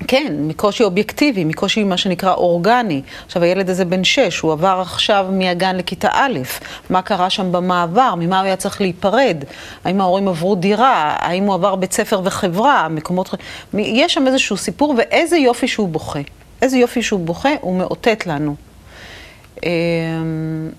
כן, 0.09 0.35
מקושי 0.39 0.85
אובייקטיבי, 0.85 1.45
מקושי 1.45 1.85
מה 1.85 1.97
שנקרא 1.97 2.33
אורגני. 2.33 3.03
עכשיו, 3.27 3.43
הילד 3.43 3.71
הזה 3.71 3.85
בן 3.85 4.05
שש, 4.05 4.41
הוא 4.41 4.53
עבר 4.53 4.79
עכשיו 4.83 5.27
מהגן 5.31 5.77
לכיתה 5.77 6.09
א', 6.13 6.39
מה 6.91 7.03
קרה 7.03 7.31
שם 7.31 7.53
במעבר, 7.53 8.15
ממה 8.15 8.39
הוא 8.39 8.47
היה 8.47 8.57
צריך 8.57 8.81
להיפרד, 8.81 9.45
האם 9.85 10.01
ההורים 10.01 10.29
עברו 10.29 10.55
דירה, 10.55 11.17
האם 11.19 11.45
הוא 11.45 11.55
עבר 11.55 11.77
בית 11.77 11.93
ספר 11.93 12.21
וחברה, 12.25 12.89
מקומות... 12.89 13.35
יש 13.75 14.15
שם 14.15 14.27
איזשהו 14.27 14.57
סיפור, 14.57 14.95
ואיזה 14.99 15.37
יופי 15.37 15.69
שהוא 15.69 15.89
בוכה. 15.89 16.21
איזה 16.63 16.79
יופי 16.79 17.03
שהוא 17.03 17.21
בוכה, 17.21 17.51
הוא 17.61 17.77
מאותת 17.77 18.27
לנו. 18.27 18.55
אמ, 19.63 20.71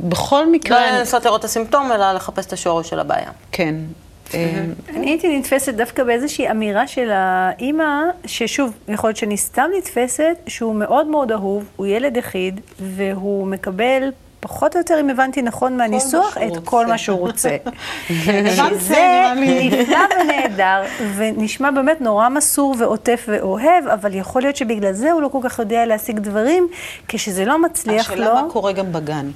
בכל 0.00 0.50
מקרה... 0.52 0.90
לא 0.90 0.98
לנסות 0.98 1.24
לראות 1.24 1.40
את 1.40 1.44
הסימפטום, 1.44 1.92
אלא 1.92 2.12
לחפש 2.12 2.46
את 2.46 2.52
השורש 2.52 2.90
של 2.90 3.00
הבעיה. 3.00 3.30
כן. 3.52 3.74
אה, 4.34 4.64
אני 4.88 5.10
הייתי 5.10 5.38
נתפסת 5.38 5.74
דווקא 5.74 6.04
באיזושהי 6.04 6.50
אמירה 6.50 6.86
של 6.86 7.10
האימא, 7.12 8.02
ששוב, 8.26 8.72
יכול 8.88 9.08
להיות 9.08 9.16
שאני 9.16 9.36
סתם 9.36 9.70
נתפסת, 9.78 10.36
שהוא 10.46 10.74
מאוד 10.74 11.06
מאוד 11.06 11.32
אהוב, 11.32 11.64
הוא 11.76 11.86
ילד 11.86 12.16
יחיד, 12.16 12.60
והוא 12.80 13.46
מקבל 13.46 14.10
פחות 14.40 14.74
או 14.74 14.80
יותר, 14.80 15.00
אם 15.00 15.10
הבנתי 15.10 15.42
נכון 15.42 15.76
מהניסוח, 15.76 16.36
את 16.38 16.64
כל 16.64 16.86
מה 16.86 16.98
שהוא 16.98 17.18
רוצה. 17.18 17.56
שזה 18.56 19.32
נפלא 19.36 19.98
ונהדר, 20.20 20.82
ונשמע 21.16 21.70
באמת 21.70 22.00
נורא 22.00 22.28
מסור 22.28 22.74
ועוטף 22.78 23.24
ואוהב, 23.28 23.86
אבל 23.92 24.14
יכול 24.14 24.42
להיות 24.42 24.56
שבגלל 24.56 24.92
זה 24.92 25.12
הוא 25.12 25.22
לא 25.22 25.28
כל 25.28 25.38
כך 25.42 25.58
יודע 25.58 25.86
להשיג 25.86 26.18
דברים, 26.18 26.68
כשזה 27.08 27.44
לא 27.44 27.62
מצליח 27.62 28.10
לו. 28.10 28.24
השאלה 28.24 28.42
מה 28.42 28.50
קורה 28.50 28.72
גם 28.72 28.92
בגן. 28.92 29.30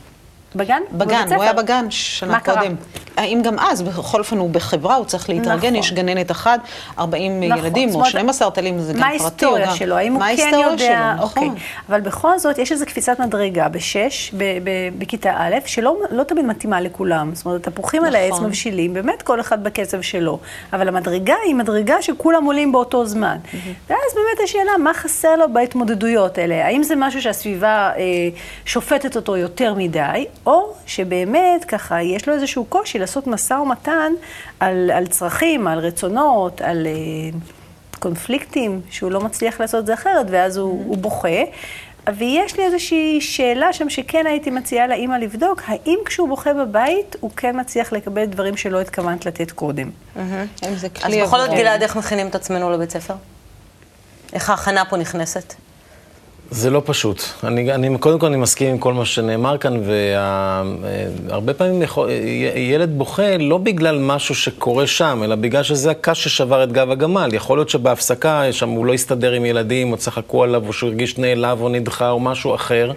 בגן? 0.57 0.83
בגן, 0.93 1.33
הוא 1.35 1.43
היה 1.43 1.53
בגן 1.53 1.87
שנה 1.91 2.41
קודם. 2.41 2.57
מה 2.57 2.63
קרה? 2.63 2.75
האם 3.17 3.43
גם 3.45 3.59
אז, 3.59 3.83
בכל 3.83 4.19
אופן 4.19 4.39
הוא 4.39 4.51
בחברה, 4.51 4.95
הוא 4.95 5.05
צריך 5.05 5.29
להתארגן, 5.29 5.69
נכון. 5.69 5.75
יש 5.75 5.93
גננת 5.93 6.31
אחת, 6.31 6.61
40 6.99 7.43
נכון. 7.43 7.65
ילדים, 7.65 7.95
או 7.95 8.05
12 8.05 8.51
תלים, 8.51 8.81
זה 8.81 8.93
גם 8.93 8.99
פרטי. 8.99 9.01
מה 9.01 9.07
ההיסטוריה. 9.07 9.75
שלו? 9.75 9.97
האם 9.97 10.13
הוא 10.13 10.23
כן 10.37 10.53
יודע... 10.63 10.77
שלו, 10.79 11.25
נכון. 11.25 11.43
אוקיי. 11.43 11.63
אבל 11.89 12.01
בכל 12.01 12.39
זאת, 12.39 12.59
יש 12.59 12.73
איזו 12.73 12.87
קפיצת 12.87 13.21
מדרגה 13.21 13.69
בשש, 13.69 14.35
בכיתה 14.99 15.33
א', 15.37 15.55
שלא 15.67 15.97
לא 16.11 16.23
תמיד 16.23 16.45
מתאימה 16.45 16.81
לכולם. 16.81 17.35
זאת 17.35 17.47
אומרת, 17.47 17.67
התפוחים 17.67 18.03
נכון. 18.03 18.15
על 18.15 18.23
העץ 18.23 18.33
נכון. 18.33 18.47
מבשילים, 18.47 18.95
באמת 18.95 19.23
כל 19.23 19.41
אחד 19.41 19.65
בקצב 19.65 20.01
שלו. 20.01 20.39
אבל 20.73 20.89
המדרגה 20.89 21.35
היא 21.45 21.55
מדרגה 21.55 22.03
שכולם 22.03 22.45
עולים 22.45 22.73
באותו 22.73 23.07
זמן. 23.07 23.37
Mm-hmm. 23.45 23.57
ואז 23.91 24.15
באמת 24.15 24.45
השאלה, 24.45 24.73
מה 24.79 24.95
חסר 24.95 25.37
לו 25.37 25.53
בהתמודדויות 25.53 26.39
האלה? 26.39 26.67
האם 26.67 26.83
זה 26.83 26.97
משהו 26.97 27.23
שהסביבה 27.23 27.91
אה, 27.97 28.03
שופטת 28.65 29.17
אותו 29.17 29.37
יותר 29.37 29.75
מדי, 29.75 30.25
או 30.47 30.75
שבאמת, 30.87 31.65
ככה, 31.65 32.03
יש 32.03 32.29
לו 32.29 32.35
איזשהו 32.35 32.65
קושי 32.65 32.99
לעשות 32.99 33.27
משא 33.27 33.55
ומתן 33.55 34.13
על, 34.61 34.91
על 34.95 35.07
צרכים, 35.07 35.67
על 35.67 35.79
רצונות, 35.79 36.61
על 36.61 36.87
uh, 36.87 37.99
קונפליקטים, 37.99 38.81
שהוא 38.91 39.13
לא 39.13 39.21
מצליח 39.21 39.61
לעשות 39.61 39.81
את 39.81 39.87
זה 39.87 39.95
אחרת, 39.95 40.27
ואז 40.31 40.57
הוא. 40.57 40.85
הוא 40.87 40.97
בוכה. 40.97 41.43
ויש 42.17 42.57
לי 42.57 42.65
איזושהי 42.65 43.21
שאלה 43.21 43.73
שם 43.73 43.91
שכן 43.91 44.27
הייתי 44.27 44.51
מציעה 44.51 44.87
לאימא 44.87 45.15
לבדוק, 45.15 45.63
האם 45.67 45.99
כשהוא 46.05 46.29
בוכה 46.29 46.55
בבית, 46.55 47.17
הוא 47.21 47.31
כן 47.37 47.61
מצליח 47.61 47.93
לקבל 47.93 48.25
דברים 48.25 48.57
שלא 48.57 48.81
התכוונת 48.81 49.27
לתת 49.27 49.51
קודם. 49.51 49.91
אז 51.23 51.27
בכל 51.27 51.39
זאת, 51.39 51.51
גלעד, 51.51 51.83
איך 51.83 51.97
מכינים 51.97 52.29
את 52.29 52.35
עצמנו 52.35 52.71
לבית 52.71 52.91
ספר? 52.91 53.15
איך 54.33 54.51
ההכנה 54.51 54.85
פה 54.85 54.97
נכנסת? 54.97 55.55
זה 56.51 56.71
לא 56.71 56.83
פשוט. 56.85 57.23
אני, 57.45 57.73
אני, 57.73 57.99
קודם 57.99 58.19
כל 58.19 58.27
אני 58.27 58.37
מסכים 58.37 58.71
עם 58.71 58.79
כל 58.79 58.95
מה 58.95 59.05
שנאמר 59.05 59.59
כאן, 59.59 59.81
והרבה 61.29 61.55
פעמים 61.55 61.83
יכול, 61.83 62.11
ילד 62.57 62.99
בוכה 62.99 63.37
לא 63.37 63.59
בגלל 63.59 63.99
משהו 63.99 64.35
שקורה 64.35 64.87
שם, 64.87 65.21
אלא 65.25 65.35
בגלל 65.35 65.63
שזה 65.63 65.91
הקש 65.91 66.25
ששבר 66.25 66.65
את 66.65 66.73
גב 66.73 66.91
הגמל. 66.91 67.31
יכול 67.33 67.59
להיות 67.59 67.69
שבהפסקה 67.69 68.53
שם 68.53 68.69
הוא 68.69 68.87
לא 68.87 68.95
הסתדר 68.95 69.33
עם 69.33 69.45
ילדים, 69.45 69.93
או 69.93 69.97
צחקו 69.97 70.43
עליו, 70.43 70.67
או 70.67 70.73
שהוא 70.73 70.89
הרגיש 70.89 71.19
נעלב 71.19 71.61
או 71.61 71.69
נדחה, 71.69 72.11
או 72.11 72.21
משהו 72.21 72.55
אחר. 72.55 72.93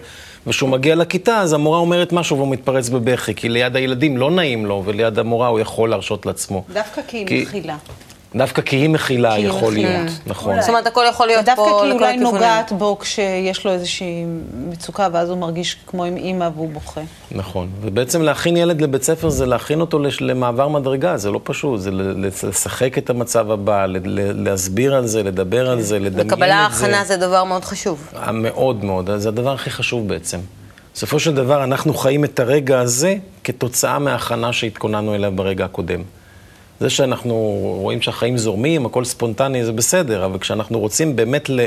וכשהוא 0.47 0.69
מגיע 0.69 0.95
לכיתה, 0.95 1.37
אז 1.37 1.53
המורה 1.53 1.79
אומרת 1.79 2.13
משהו 2.13 2.37
והוא 2.37 2.47
מתפרץ 2.47 2.89
בבכי, 2.89 3.35
כי 3.35 3.49
ליד 3.49 3.75
הילדים 3.75 4.17
לא 4.17 4.31
נעים 4.31 4.65
לו, 4.65 4.83
וליד 4.85 5.19
המורה 5.19 5.47
הוא 5.47 5.59
יכול 5.59 5.89
להרשות 5.89 6.25
לעצמו. 6.25 6.63
דווקא 6.73 7.01
כי 7.07 7.17
היא 7.17 7.47
מכילה. 7.47 7.77
דווקא 8.35 8.61
כי 8.61 8.75
היא 8.75 8.89
מכילה 8.89 9.35
כי 9.35 9.41
יכול 9.41 9.73
מכילה. 9.73 9.89
להיות, 9.89 10.11
נכון. 10.25 10.61
זאת 10.61 10.69
אומרת, 10.69 10.87
הכל 10.87 11.05
יכול 11.09 11.27
להיות 11.27 11.45
פה 11.45 11.51
לכל 11.51 11.63
הכיוונים. 11.63 11.99
דווקא 11.99 12.13
כי 12.17 12.23
אולי 12.23 12.31
נוגעת 12.31 12.71
בו 12.71 12.99
כשיש 12.99 13.65
לו 13.65 13.71
איזושהי 13.71 14.25
מצוקה, 14.69 15.07
ואז 15.11 15.29
הוא 15.29 15.37
מרגיש 15.37 15.77
כמו 15.87 16.03
עם 16.03 16.17
אימא 16.17 16.49
והוא 16.55 16.69
בוכה. 16.69 17.01
נכון, 17.31 17.69
ובעצם 17.81 18.21
להכין 18.21 18.57
ילד 18.57 18.81
לבית 18.81 19.03
ספר 19.03 19.29
זה 19.29 19.45
להכין 19.45 19.81
אותו 19.81 19.99
למעבר 20.19 20.67
מדרגה, 20.67 21.17
זה 21.17 21.31
לא 21.31 21.39
פשוט, 21.43 21.79
זה 21.79 21.89
לשחק 21.91 22.97
את 22.97 23.09
המצב 23.09 23.51
הבא, 23.51 23.85
להסביר 24.15 24.95
על 24.95 25.07
זה, 25.07 25.23
לדבר 25.23 25.69
על 25.69 25.81
זה, 25.81 25.99
לדמיין 25.99 26.21
את 26.21 26.29
זה. 26.29 26.35
וקבלה 26.35 26.55
ההכנה 26.55 27.03
זה 27.05 27.17
דבר 27.17 27.43
מאוד 27.43 27.65
חשוב. 27.65 28.07
מאוד 28.33 28.85
מאוד, 28.85 29.09
זה 29.17 29.29
הדבר 29.29 29.53
הכי 29.53 29.69
חשוב 29.69 30.07
בעצם. 30.07 30.39
בסופו 30.93 31.19
של 31.19 31.35
דבר, 31.35 31.63
אנחנו 31.63 31.93
חיים 31.93 32.23
את 32.23 32.39
הרגע 32.39 32.79
הזה 32.79 33.15
כתוצאה 33.43 33.99
מההכנה 33.99 34.53
שהתכוננו 34.53 35.15
אליה 35.15 35.29
ברגע 35.29 35.65
הקודם. 35.65 36.01
זה 36.79 36.89
שאנחנו 36.89 37.33
רואים 37.81 38.01
שהחיים 38.01 38.37
זורמים, 38.37 38.85
הכל 38.85 39.05
ספונטני, 39.05 39.65
זה 39.65 39.71
בסדר, 39.71 40.25
אבל 40.25 40.39
כשאנחנו 40.39 40.79
רוצים 40.79 41.15
באמת 41.15 41.49
ל- 41.49 41.65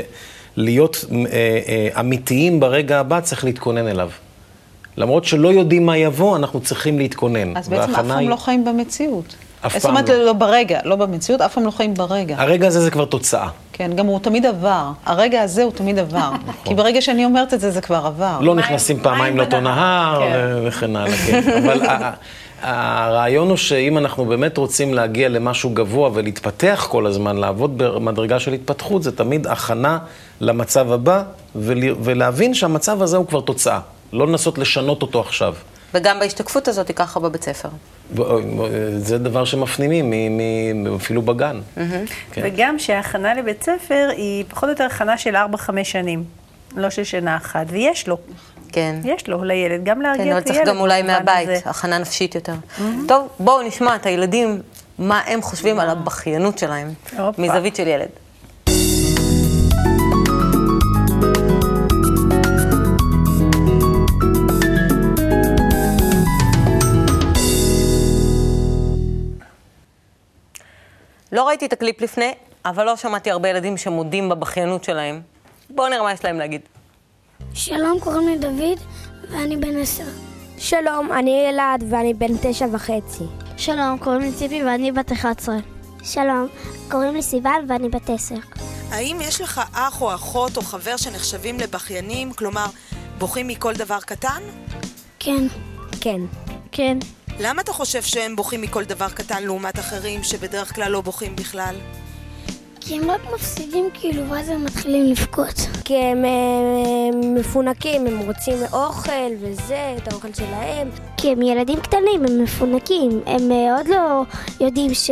להיות 0.57 1.05
אה, 1.11 1.25
אה, 1.67 1.99
אמיתיים 1.99 2.59
ברגע 2.59 2.99
הבא, 2.99 3.19
צריך 3.19 3.43
להתכונן 3.43 3.87
אליו. 3.87 4.09
למרות 4.97 5.25
שלא 5.25 5.53
יודעים 5.53 5.85
מה 5.85 5.97
יבוא, 5.97 6.35
אנחנו 6.35 6.61
צריכים 6.61 6.97
להתכונן. 6.99 7.57
אז 7.57 7.69
בעצם 7.69 7.91
אף 7.91 7.95
פעם 7.95 8.11
היא... 8.11 8.29
לא 8.29 8.35
חיים 8.35 8.65
במציאות. 8.65 9.35
אף 9.65 9.77
פעם 9.77 9.93
לא. 9.93 10.01
זאת 10.01 10.09
אומרת, 10.09 10.25
לא 10.25 10.33
ברגע, 10.33 10.79
לא 10.83 10.95
במציאות, 10.95 11.41
אף 11.41 11.53
פעם 11.53 11.65
לא 11.65 11.71
חיים 11.71 11.93
ברגע. 11.93 12.35
הרגע 12.39 12.67
הזה 12.67 12.81
זה 12.81 12.91
כבר 12.91 13.05
תוצאה. 13.05 13.47
כן, 13.73 13.91
גם 13.95 14.05
הוא 14.05 14.19
תמיד 14.19 14.45
עבר. 14.45 14.91
הרגע 15.05 15.41
הזה 15.41 15.63
הוא 15.63 15.71
תמיד 15.71 15.99
עבר. 15.99 16.17
נכון. 16.47 16.53
כי 16.65 16.75
ברגע 16.75 17.01
שאני 17.01 17.25
אומרת 17.25 17.53
את 17.53 17.59
זה, 17.59 17.71
זה 17.71 17.81
כבר 17.81 18.05
עבר. 18.05 18.39
לא 18.41 18.55
נכנסים 18.55 18.99
פעמיים 18.99 19.37
לאותו 19.37 19.59
נהר 19.59 20.19
כן. 20.19 20.47
וכן 20.63 20.95
הלאה, 20.95 21.17
כן. 21.17 21.63
אבל 21.63 21.81
הרעיון 22.61 23.49
הוא 23.49 23.57
שאם 23.57 23.97
אנחנו 23.97 24.25
באמת 24.25 24.57
רוצים 24.57 24.93
להגיע 24.93 25.29
למשהו 25.29 25.69
גבוה 25.69 26.09
ולהתפתח 26.13 26.87
כל 26.89 27.05
הזמן, 27.05 27.37
לעבוד 27.37 27.77
במדרגה 27.77 28.39
של 28.39 28.53
התפתחות, 28.53 29.03
זה 29.03 29.17
תמיד 29.17 29.47
הכנה 29.47 29.99
למצב 30.41 30.91
הבא, 30.91 31.23
ולהבין 31.55 32.53
שהמצב 32.53 33.01
הזה 33.01 33.17
הוא 33.17 33.27
כבר 33.27 33.41
תוצאה. 33.41 33.79
לא 34.13 34.27
לנסות 34.27 34.57
לשנות 34.57 35.01
אותו 35.01 35.19
עכשיו. 35.19 35.55
וגם 35.93 36.19
בהשתקפות 36.19 36.67
הזאת 36.67 36.87
היא 36.87 36.95
ככה 36.95 37.19
בבית 37.19 37.43
ספר. 37.43 37.69
זה 38.97 39.17
דבר 39.17 39.45
שמפנימים, 39.45 40.13
אפילו 40.95 41.21
בגן. 41.21 41.59
כן. 41.75 42.41
וגם 42.43 42.79
שההכנה 42.79 43.33
לבית 43.33 43.63
ספר 43.63 44.09
היא 44.17 44.45
פחות 44.49 44.63
או 44.63 44.69
יותר 44.69 44.83
הכנה 44.83 45.17
של 45.17 45.35
4-5 45.35 45.37
שנים, 45.83 46.23
לא 46.75 46.89
של 46.89 47.03
שנה 47.03 47.37
אחת, 47.37 47.65
ויש 47.69 48.07
לו. 48.07 48.17
כן. 48.71 48.95
יש 49.03 49.29
לו, 49.29 49.43
לילד, 49.43 49.83
גם 49.83 50.01
להרגיע 50.01 50.25
כן, 50.25 50.29
את 50.29 50.33
הילד. 50.35 50.45
כן, 50.45 50.51
אבל 50.51 50.57
צריך 50.57 50.67
גם 50.67 50.79
אולי 50.79 51.01
מהבית, 51.01 51.49
הכנה 51.65 51.97
נפשית 51.97 52.35
יותר. 52.35 52.53
Mm-hmm. 52.53 52.81
טוב, 53.07 53.27
בואו 53.39 53.61
נשמע 53.61 53.95
את 53.95 54.05
הילדים, 54.05 54.61
מה 54.99 55.21
הם 55.25 55.41
חושבים 55.41 55.79
על 55.79 55.89
הבכיינות 55.89 56.57
שלהם, 56.57 56.93
מזווית 57.37 57.75
של 57.75 57.87
ילד. 57.87 58.09
לא 71.31 71.47
ראיתי 71.47 71.65
את 71.65 71.73
הקליפ 71.73 72.01
לפני, 72.01 72.33
אבל 72.65 72.85
לא 72.85 72.95
שמעתי 72.95 73.31
הרבה 73.31 73.49
ילדים 73.49 73.77
שמודים 73.77 74.29
בבכיינות 74.29 74.83
שלהם. 74.83 75.21
בואו 75.69 75.89
נראה 75.89 76.03
מה 76.03 76.11
יש 76.11 76.25
להם 76.25 76.37
להגיד. 76.39 76.61
שלום, 77.53 77.99
קוראים 77.99 78.27
לי 78.27 78.37
דוד, 78.37 78.79
ואני 79.31 79.57
בן 79.57 79.81
עשר. 79.81 80.03
שלום, 80.57 81.11
אני 81.11 81.49
אלעד, 81.49 81.83
ואני 81.89 82.13
בן 82.13 82.37
תשע 82.41 82.65
וחצי. 82.71 83.23
שלום, 83.57 83.97
קוראים 83.99 84.21
לי 84.21 84.31
ציפי, 84.31 84.63
ואני 84.63 84.91
בת 84.91 85.11
11. 85.11 85.55
שלום, 86.03 86.47
קוראים 86.91 87.13
לי 87.13 87.21
סיוון, 87.21 87.65
ואני 87.69 87.89
בת 87.89 88.09
עשר. 88.09 88.35
האם 88.91 89.17
יש 89.21 89.41
לך 89.41 89.61
אח 89.73 90.01
או 90.01 90.15
אחות 90.15 90.57
או 90.57 90.61
חבר 90.61 90.97
שנחשבים 90.97 91.59
לבכיינים, 91.59 92.33
כלומר, 92.33 92.65
בוכים 93.17 93.47
מכל 93.47 93.73
דבר 93.73 93.99
קטן? 93.99 94.41
כן. 95.19 95.47
כן. 96.01 96.21
כן. 96.71 96.97
למה 97.39 97.61
אתה 97.61 97.73
חושב 97.73 98.01
שהם 98.01 98.35
בוכים 98.35 98.61
מכל 98.61 98.83
דבר 98.83 99.09
קטן 99.09 99.43
לעומת 99.43 99.79
אחרים 99.79 100.23
שבדרך 100.23 100.75
כלל 100.75 100.91
לא 100.91 101.01
בוכים 101.01 101.35
בכלל? 101.35 101.75
כי 102.91 102.97
הם 102.97 103.11
רק 103.11 103.21
מפסידים 103.33 103.89
כאילו, 103.93 104.29
ואז 104.29 104.49
הם 104.49 104.65
מתחילים 104.65 105.11
לבכות. 105.11 105.67
כי 105.85 105.97
הם, 105.97 106.25
הם 106.25 107.35
מפונקים, 107.35 108.07
הם 108.07 108.19
רוצים 108.19 108.57
אוכל 108.73 109.31
וזה, 109.41 109.95
את 109.97 110.07
האוכל 110.07 110.33
שלהם. 110.33 110.89
כי 111.17 111.31
הם 111.31 111.41
ילדים 111.41 111.79
קטנים, 111.79 112.25
הם 112.25 112.43
מפונקים. 112.43 113.21
הם 113.25 113.51
אה, 113.51 113.77
עוד 113.77 113.87
לא 113.87 114.23
יודעים 114.59 114.93
ש, 114.93 115.11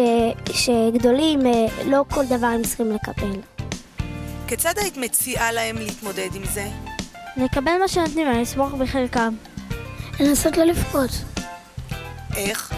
שגדולים, 0.51 1.45
אה, 1.45 1.65
לא 1.85 2.05
כל 2.09 2.25
דבר 2.25 2.47
הם 2.47 2.63
צריכים 2.63 2.91
לקבל. 2.91 3.41
כיצד 4.47 4.73
היית 4.77 4.97
מציעה 4.97 5.51
להם 5.51 5.77
להתמודד 5.77 6.29
עם 6.35 6.43
זה? 6.53 6.67
לקבל 7.37 7.77
מה 7.79 7.87
שנותנים 7.87 8.27
להם, 8.27 8.41
לסמוך 8.41 8.73
בחלקם. 8.73 9.33
לנסות 10.19 10.57
לא 10.57 10.63
לבכות. 10.63 11.11
איך? 12.37 12.73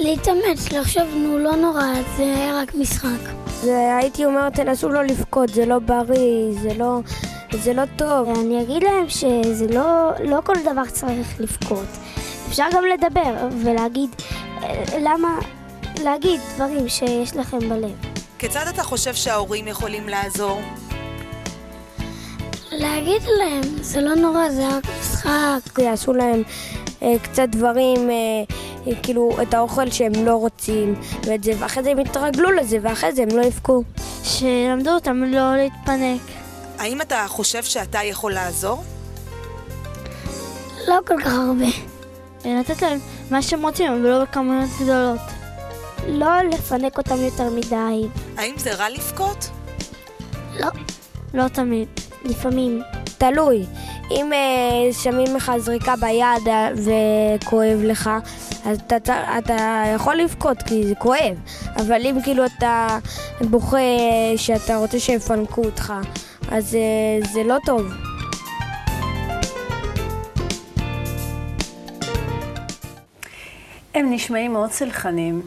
להתאמץ, 0.00 0.72
לחשוב, 0.72 1.04
נו, 1.14 1.38
לא 1.38 1.56
נורא, 1.56 1.84
זה 2.16 2.22
היה 2.22 2.62
רק 2.62 2.74
משחק. 2.74 3.47
זה, 3.62 3.96
הייתי 3.96 4.24
אומרת, 4.24 4.54
תנסו 4.54 4.88
לא 4.88 5.02
לבכות, 5.04 5.48
זה 5.48 5.66
לא 5.66 5.78
בריא, 5.78 6.60
זה 6.62 6.74
לא, 6.74 7.00
זה 7.52 7.72
לא 7.72 7.82
טוב. 7.96 8.28
אני 8.28 8.62
אגיד 8.62 8.82
להם 8.82 9.08
שזה 9.08 9.66
לא, 9.74 10.10
לא 10.24 10.38
כל 10.44 10.54
דבר 10.72 10.84
צריך 10.92 11.40
לבכות. 11.40 11.86
אפשר 12.48 12.64
גם 12.72 12.82
לדבר 12.94 13.48
ולהגיד, 13.62 14.10
אה, 14.62 14.84
למה, 15.00 15.38
להגיד 16.04 16.40
דברים 16.54 16.88
שיש 16.88 17.36
לכם 17.36 17.58
בלב. 17.58 17.94
כיצד 18.38 18.66
אתה 18.74 18.82
חושב 18.82 19.14
שההורים 19.14 19.68
יכולים 19.68 20.08
לעזור? 20.08 20.60
להגיד 22.72 23.22
להם, 23.38 23.62
זה 23.80 24.00
לא 24.00 24.14
נורא, 24.14 24.48
זה 24.50 24.68
רק 24.68 24.84
משחק. 25.00 25.78
יעשו 25.78 26.12
להם 26.12 26.42
אה, 27.02 27.14
קצת 27.22 27.48
דברים, 27.48 28.10
אה, 28.10 28.56
כאילו, 29.02 29.30
את 29.42 29.54
האוכל 29.54 29.90
שהם 29.90 30.12
לא 30.24 30.34
רוצים, 30.34 30.94
ואת 31.24 31.44
זה, 31.44 31.52
ואחרי 31.58 31.82
זה 31.82 31.90
הם 31.90 31.98
יתרגלו 31.98 32.52
לזה, 32.52 32.78
ואחרי 32.82 33.12
זה 33.12 33.22
הם 33.22 33.28
לא 33.38 33.42
יבכו. 33.42 33.82
שלמדו 34.22 34.90
אותם 34.90 35.22
לא 35.24 35.56
להתפנק. 35.56 36.20
האם 36.78 37.00
אתה 37.00 37.24
חושב 37.28 37.62
שאתה 37.64 38.04
יכול 38.04 38.32
לעזור? 38.32 38.82
לא 40.88 40.98
כל 41.06 41.22
כך 41.24 41.32
הרבה. 41.32 41.66
לתת 42.44 42.82
להם 42.82 42.98
מה 43.30 43.42
שהם 43.42 43.62
רוצים, 43.62 43.92
אבל 43.92 44.00
לא 44.00 44.24
בכמויות 44.24 44.70
גדולות. 44.80 45.20
לא 46.08 46.42
לפנק 46.42 46.98
אותם 46.98 47.16
יותר 47.16 47.50
מדי. 47.50 48.08
האם 48.36 48.54
זה 48.58 48.74
רע 48.74 48.88
לבכות? 48.88 49.50
לא. 50.60 50.68
לא 51.34 51.48
תמיד. 51.48 51.88
לפעמים. 52.24 52.82
תלוי. 53.18 53.64
אם 54.10 54.32
uh, 54.32 54.94
שמים 54.94 55.36
לך 55.36 55.52
זריקה 55.58 55.94
ביד 55.96 56.48
אה, 56.48 56.70
וכואב 56.74 57.80
לך, 57.82 58.10
אז 58.64 58.80
אתה, 58.86 59.38
אתה 59.38 59.84
יכול 59.94 60.16
לבכות 60.16 60.62
כי 60.62 60.86
זה 60.86 60.94
כואב, 60.94 61.36
אבל 61.76 62.06
אם 62.06 62.16
כאילו 62.24 62.44
אתה 62.46 62.98
בוכה 63.40 63.76
שאתה 64.36 64.76
רוצה 64.76 65.00
שיפנקו 65.00 65.64
אותך, 65.64 65.92
אז 66.50 66.76
uh, 67.22 67.28
זה 67.28 67.42
לא 67.44 67.56
טוב. 67.66 67.82
הם 73.94 74.12
נשמעים 74.12 74.52
מאוד 74.52 74.70
סלחנים, 74.70 75.42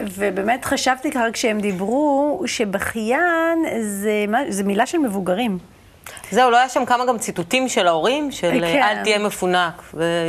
ובאמת 0.00 0.64
חשבתי 0.64 1.10
ככה 1.10 1.30
כשהם 1.32 1.60
דיברו, 1.60 2.42
שבכיין 2.46 3.64
זה, 3.80 4.24
זה 4.48 4.64
מילה 4.64 4.86
של 4.86 4.98
מבוגרים. 4.98 5.58
זהו, 6.32 6.50
לא 6.50 6.56
היה 6.56 6.68
שם 6.68 6.84
כמה 6.84 7.06
גם 7.06 7.18
ציטוטים 7.18 7.68
של 7.68 7.86
ההורים, 7.86 8.30
של 8.30 8.50
כן. 8.60 8.82
אל 8.82 9.02
תהיה 9.02 9.18
מפונק. 9.18 9.82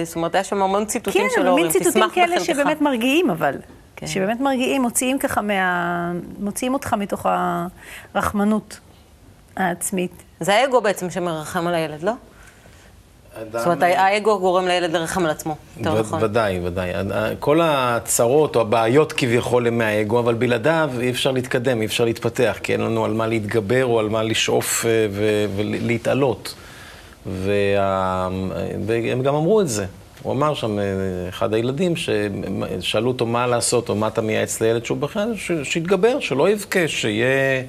זאת 0.03 0.15
אומרת, 0.15 0.35
היה 0.35 0.43
שם 0.43 0.63
המון 0.63 0.85
ציטוטים 0.85 1.21
כן, 1.21 1.35
של 1.35 1.47
ההורים, 1.47 1.67
תשמח 1.69 1.81
בחלקך. 1.81 1.93
כן, 2.15 2.21
מין 2.21 2.39
ציטוטים 2.39 2.53
כאלה 2.53 2.63
שבאמת 2.63 2.81
מרגיעים, 2.81 3.29
אבל. 3.29 3.53
כן. 3.95 4.07
שבאמת 4.07 4.39
מרגיעים, 4.39 4.81
מוציאים 4.81 5.19
ככה 5.19 5.41
מה... 5.41 6.11
מוציאים 6.39 6.73
אותך 6.73 6.93
מתוך 6.93 7.25
הרחמנות 8.15 8.79
העצמית. 9.57 10.23
זה 10.39 10.55
האגו 10.55 10.81
בעצם 10.81 11.09
שמרחם 11.09 11.67
על 11.67 11.75
הילד, 11.75 12.03
לא? 12.03 12.11
אדם... 13.41 13.59
זאת 13.59 13.65
אומרת, 13.65 13.81
האגו 13.81 14.39
גורם 14.39 14.67
לילד 14.67 14.91
לרחם 14.91 15.25
על 15.25 15.31
עצמו, 15.31 15.55
יותר 15.77 15.99
נכון. 15.99 16.23
ודאי, 16.23 16.59
ודאי. 16.63 16.91
כל 17.39 17.59
הצרות 17.63 18.55
או 18.55 18.61
הבעיות 18.61 19.13
כביכול 19.13 19.67
הם 19.67 19.77
מהאגו, 19.77 20.19
אבל 20.19 20.33
בלעדיו 20.33 20.91
אי 20.99 21.09
אפשר 21.09 21.31
להתקדם, 21.31 21.81
אי 21.81 21.85
אפשר 21.85 22.05
להתפתח, 22.05 22.57
כי 22.63 22.73
אין 22.73 22.81
לנו 22.81 23.05
על 23.05 23.13
מה 23.13 23.27
להתגבר 23.27 23.85
או 23.85 23.99
על 23.99 24.09
מה 24.09 24.23
לשאוף 24.23 24.85
אה, 24.85 25.07
ולהתעלות. 25.55 26.55
וה... 27.25 28.29
והם 28.85 29.23
גם 29.23 29.35
אמרו 29.35 29.61
את 29.61 29.67
זה. 29.67 29.85
הוא 30.21 30.33
אמר 30.33 30.53
שם, 30.53 30.79
אה, 30.79 30.83
אחד 31.29 31.53
הילדים, 31.53 31.93
ששאלו 31.95 33.07
אותו 33.07 33.25
מה 33.25 33.47
לעשות, 33.47 33.89
או 33.89 33.95
מה 33.95 34.07
אתה 34.07 34.21
מייעץ 34.21 34.61
לילד 34.61 34.85
שהוא 34.85 34.97
בכלל, 34.97 35.33
שיתגבר, 35.63 36.19
שלא 36.19 36.49
יבכה, 36.49 36.87
שיהיה... 36.87 37.63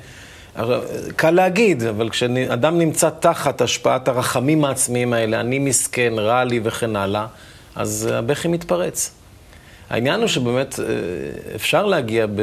קל 1.17 1.31
להגיד, 1.31 1.83
אבל 1.83 2.11
כשאדם 2.11 2.79
נמצא 2.79 3.11
תחת 3.21 3.61
השפעת 3.61 4.09
הרחמים 4.09 4.65
העצמיים 4.65 5.13
האלה, 5.13 5.41
אני 5.41 5.59
מסכן, 5.59 6.13
רע 6.17 6.45
לי 6.45 6.61
וכן 6.63 6.97
הלאה, 6.97 7.27
אז 7.75 8.09
הבכי 8.13 8.49
מתפרץ. 8.49 9.11
העניין 9.91 10.21
הוא 10.21 10.29
שבאמת 10.29 10.81
אה, 10.81 10.85
אפשר 11.55 11.87
להגיע, 11.87 12.27
ב, 12.27 12.41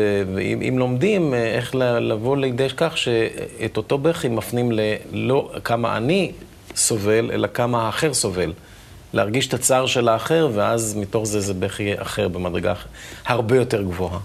אם 0.68 0.76
לומדים, 0.78 1.34
אה, 1.34 1.56
איך 1.56 1.76
לבוא 1.76 2.38
לידי 2.38 2.68
כך 2.78 2.98
שאת 2.98 3.78
אותו 3.78 3.98
בכי 3.98 4.28
מפנים 4.28 4.72
ללא 4.72 5.52
כמה 5.64 5.98
אני 5.98 6.32
סובל, 6.76 7.32
אלא 7.34 7.48
כמה 7.54 7.86
האחר 7.86 8.14
סובל. 8.14 8.54
להרגיש 9.14 9.48
את 9.48 9.54
הצער 9.54 9.86
של 9.86 10.10
האחר, 10.10 10.50
ואז 10.54 10.96
מתוך 10.96 11.24
זה 11.24 11.40
זה 11.40 11.54
בכי 11.54 12.02
אחר 12.02 12.28
במדרגה 12.28 12.74
הרבה 13.26 13.56
יותר 13.56 13.82
גבוהה. 13.82 14.20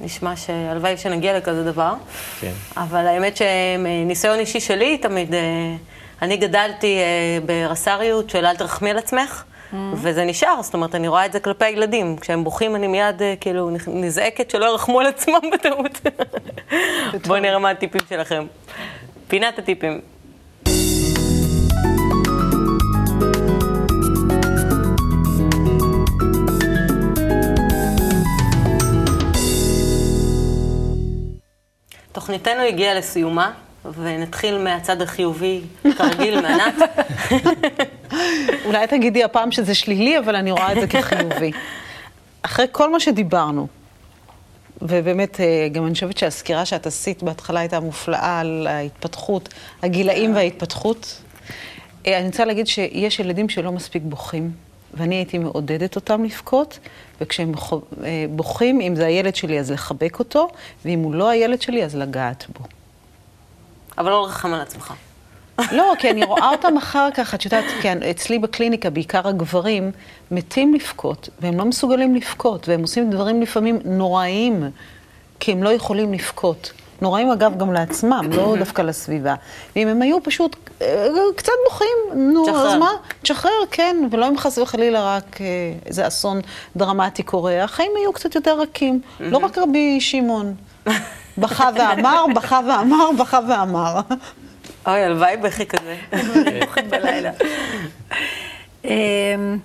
נשמע 0.00 0.36
שהלוואי 0.36 0.96
שנגיע 0.96 1.38
לכזה 1.38 1.64
דבר. 1.64 1.94
כן. 2.40 2.52
אבל 2.76 3.06
האמת 3.06 3.36
שניסיון 3.36 4.38
אישי 4.38 4.60
שלי 4.60 4.98
תמיד, 4.98 5.34
אה, 5.34 5.40
אני 6.22 6.36
גדלתי 6.36 6.98
אה, 6.98 7.38
ברס"ריות 7.46 8.30
של 8.30 8.46
אל 8.46 8.56
תרחמי 8.56 8.90
על 8.90 8.98
עצמך. 8.98 9.44
Mm-hmm. 9.44 9.76
וזה 9.94 10.24
נשאר, 10.24 10.62
זאת 10.62 10.74
אומרת, 10.74 10.94
אני 10.94 11.08
רואה 11.08 11.26
את 11.26 11.32
זה 11.32 11.40
כלפי 11.40 11.64
הילדים. 11.64 12.16
כשהם 12.16 12.44
בוכים, 12.44 12.76
אני 12.76 12.86
מיד 12.86 13.22
אה, 13.22 13.34
כאילו 13.40 13.70
נזעקת 13.86 14.50
שלא 14.50 14.64
ירחמו 14.64 15.00
על 15.00 15.06
עצמם 15.06 15.40
בטעות. 15.52 16.00
בואו 17.26 17.40
נראה 17.40 17.58
מה 17.58 17.70
הטיפים 17.70 18.00
שלכם. 18.08 18.46
פינת 19.28 19.58
הטיפים. 19.58 20.00
תוכניתנו 32.24 32.62
הגיעה 32.62 32.94
לסיומה, 32.94 33.52
ונתחיל 33.94 34.58
מהצד 34.58 35.02
החיובי, 35.02 35.60
כרגיל, 35.96 36.40
מענת. 36.40 36.74
אולי 38.66 38.86
תגידי 38.86 39.24
הפעם 39.24 39.52
שזה 39.52 39.74
שלילי, 39.74 40.18
אבל 40.18 40.36
אני 40.36 40.50
רואה 40.50 40.72
את 40.72 40.80
זה 40.80 40.86
כחיובי. 40.86 41.52
אחרי 42.42 42.66
כל 42.72 42.92
מה 42.92 43.00
שדיברנו, 43.00 43.66
ובאמת, 44.82 45.40
אה, 45.40 45.68
גם 45.72 45.86
אני 45.86 45.94
חושבת 45.94 46.18
שהסקירה 46.18 46.64
שאת 46.64 46.86
עשית 46.86 47.22
בהתחלה 47.22 47.60
הייתה 47.60 47.80
מופלאה 47.80 48.40
על 48.40 48.66
ההתפתחות, 48.70 49.48
הגילאים 49.82 50.34
וההתפתחות. 50.34 51.20
אה, 52.06 52.18
אני 52.18 52.26
רוצה 52.26 52.44
להגיד 52.44 52.66
שיש 52.66 53.20
ילדים 53.20 53.48
שלא 53.48 53.72
מספיק 53.72 54.02
בוכים, 54.06 54.50
ואני 54.96 55.14
הייתי 55.14 55.38
מעודדת 55.38 55.96
אותם 55.96 56.24
לבכות, 56.24 56.78
וכשהם 57.20 57.52
אה, 58.04 58.26
בוכים, 58.30 58.80
אם 58.80 58.96
זה 58.96 59.06
הילד 59.06 59.36
שלי, 59.36 59.60
אז 59.60 59.70
לחבק 59.70 60.18
אותו, 60.18 60.48
ואם 60.84 60.98
הוא 60.98 61.14
לא 61.14 61.28
הילד 61.28 61.62
שלי, 61.62 61.84
אז 61.84 61.96
לגעת 61.96 62.46
בו. 62.58 62.64
אבל 63.98 64.10
לא 64.10 64.22
לרחם 64.22 64.54
על 64.54 64.60
עצמך. 64.60 64.94
לא, 65.72 65.92
כי 65.98 66.10
אני 66.10 66.24
רואה 66.24 66.50
אותם 66.50 66.76
אחר 66.76 67.08
כך, 67.14 67.34
את 67.34 67.44
יודעת, 67.44 67.64
כן, 67.82 68.02
אצלי 68.02 68.38
בקליניקה, 68.38 68.90
בעיקר 68.90 69.28
הגברים, 69.28 69.90
מתים 70.30 70.74
לבכות, 70.74 71.28
והם 71.40 71.58
לא 71.58 71.64
מסוגלים 71.64 72.14
לבכות, 72.14 72.68
והם 72.68 72.82
עושים 72.82 73.10
דברים 73.10 73.42
לפעמים 73.42 73.78
נוראיים, 73.84 74.70
כי 75.40 75.52
הם 75.52 75.62
לא 75.62 75.72
יכולים 75.72 76.12
לבכות. 76.12 76.72
נוראים 77.00 77.30
אגב 77.30 77.58
גם 77.58 77.72
לעצמם, 77.72 78.30
לא 78.32 78.54
דווקא 78.58 78.82
לסביבה. 78.82 79.34
ואם 79.76 79.88
הם 79.88 80.02
היו 80.02 80.22
פשוט 80.22 80.56
אה, 80.82 81.06
קצת 81.36 81.52
בוכים, 81.64 81.88
נו, 82.14 82.44
תשחרר. 82.44 82.68
אז 82.68 82.74
מה? 82.74 82.90
תשחרר, 83.22 83.50
כן, 83.70 83.96
ולא 84.10 84.28
אם 84.28 84.38
חס 84.38 84.58
וחלילה 84.58 85.16
רק 85.16 85.40
אה, 85.40 85.46
איזה 85.86 86.06
אסון 86.06 86.40
דרמטי 86.76 87.22
קורה, 87.22 87.64
החיים 87.64 87.92
היו 87.96 88.12
קצת 88.12 88.34
יותר 88.34 88.60
רכים. 88.60 89.00
לא 89.20 89.38
רק 89.38 89.58
רבי 89.58 90.00
שמעון. 90.00 90.54
בכה 91.38 91.70
ואמר, 91.74 92.24
בכה 92.34 92.60
ואמר, 92.68 93.10
בכה 93.18 93.40
ואמר. 93.48 94.00
אוי, 94.86 95.04
הלוואי 95.04 95.36
בכי 95.36 95.66
כזה. 95.66 95.96
בלילה. 96.90 97.30
אמ, 98.84 99.58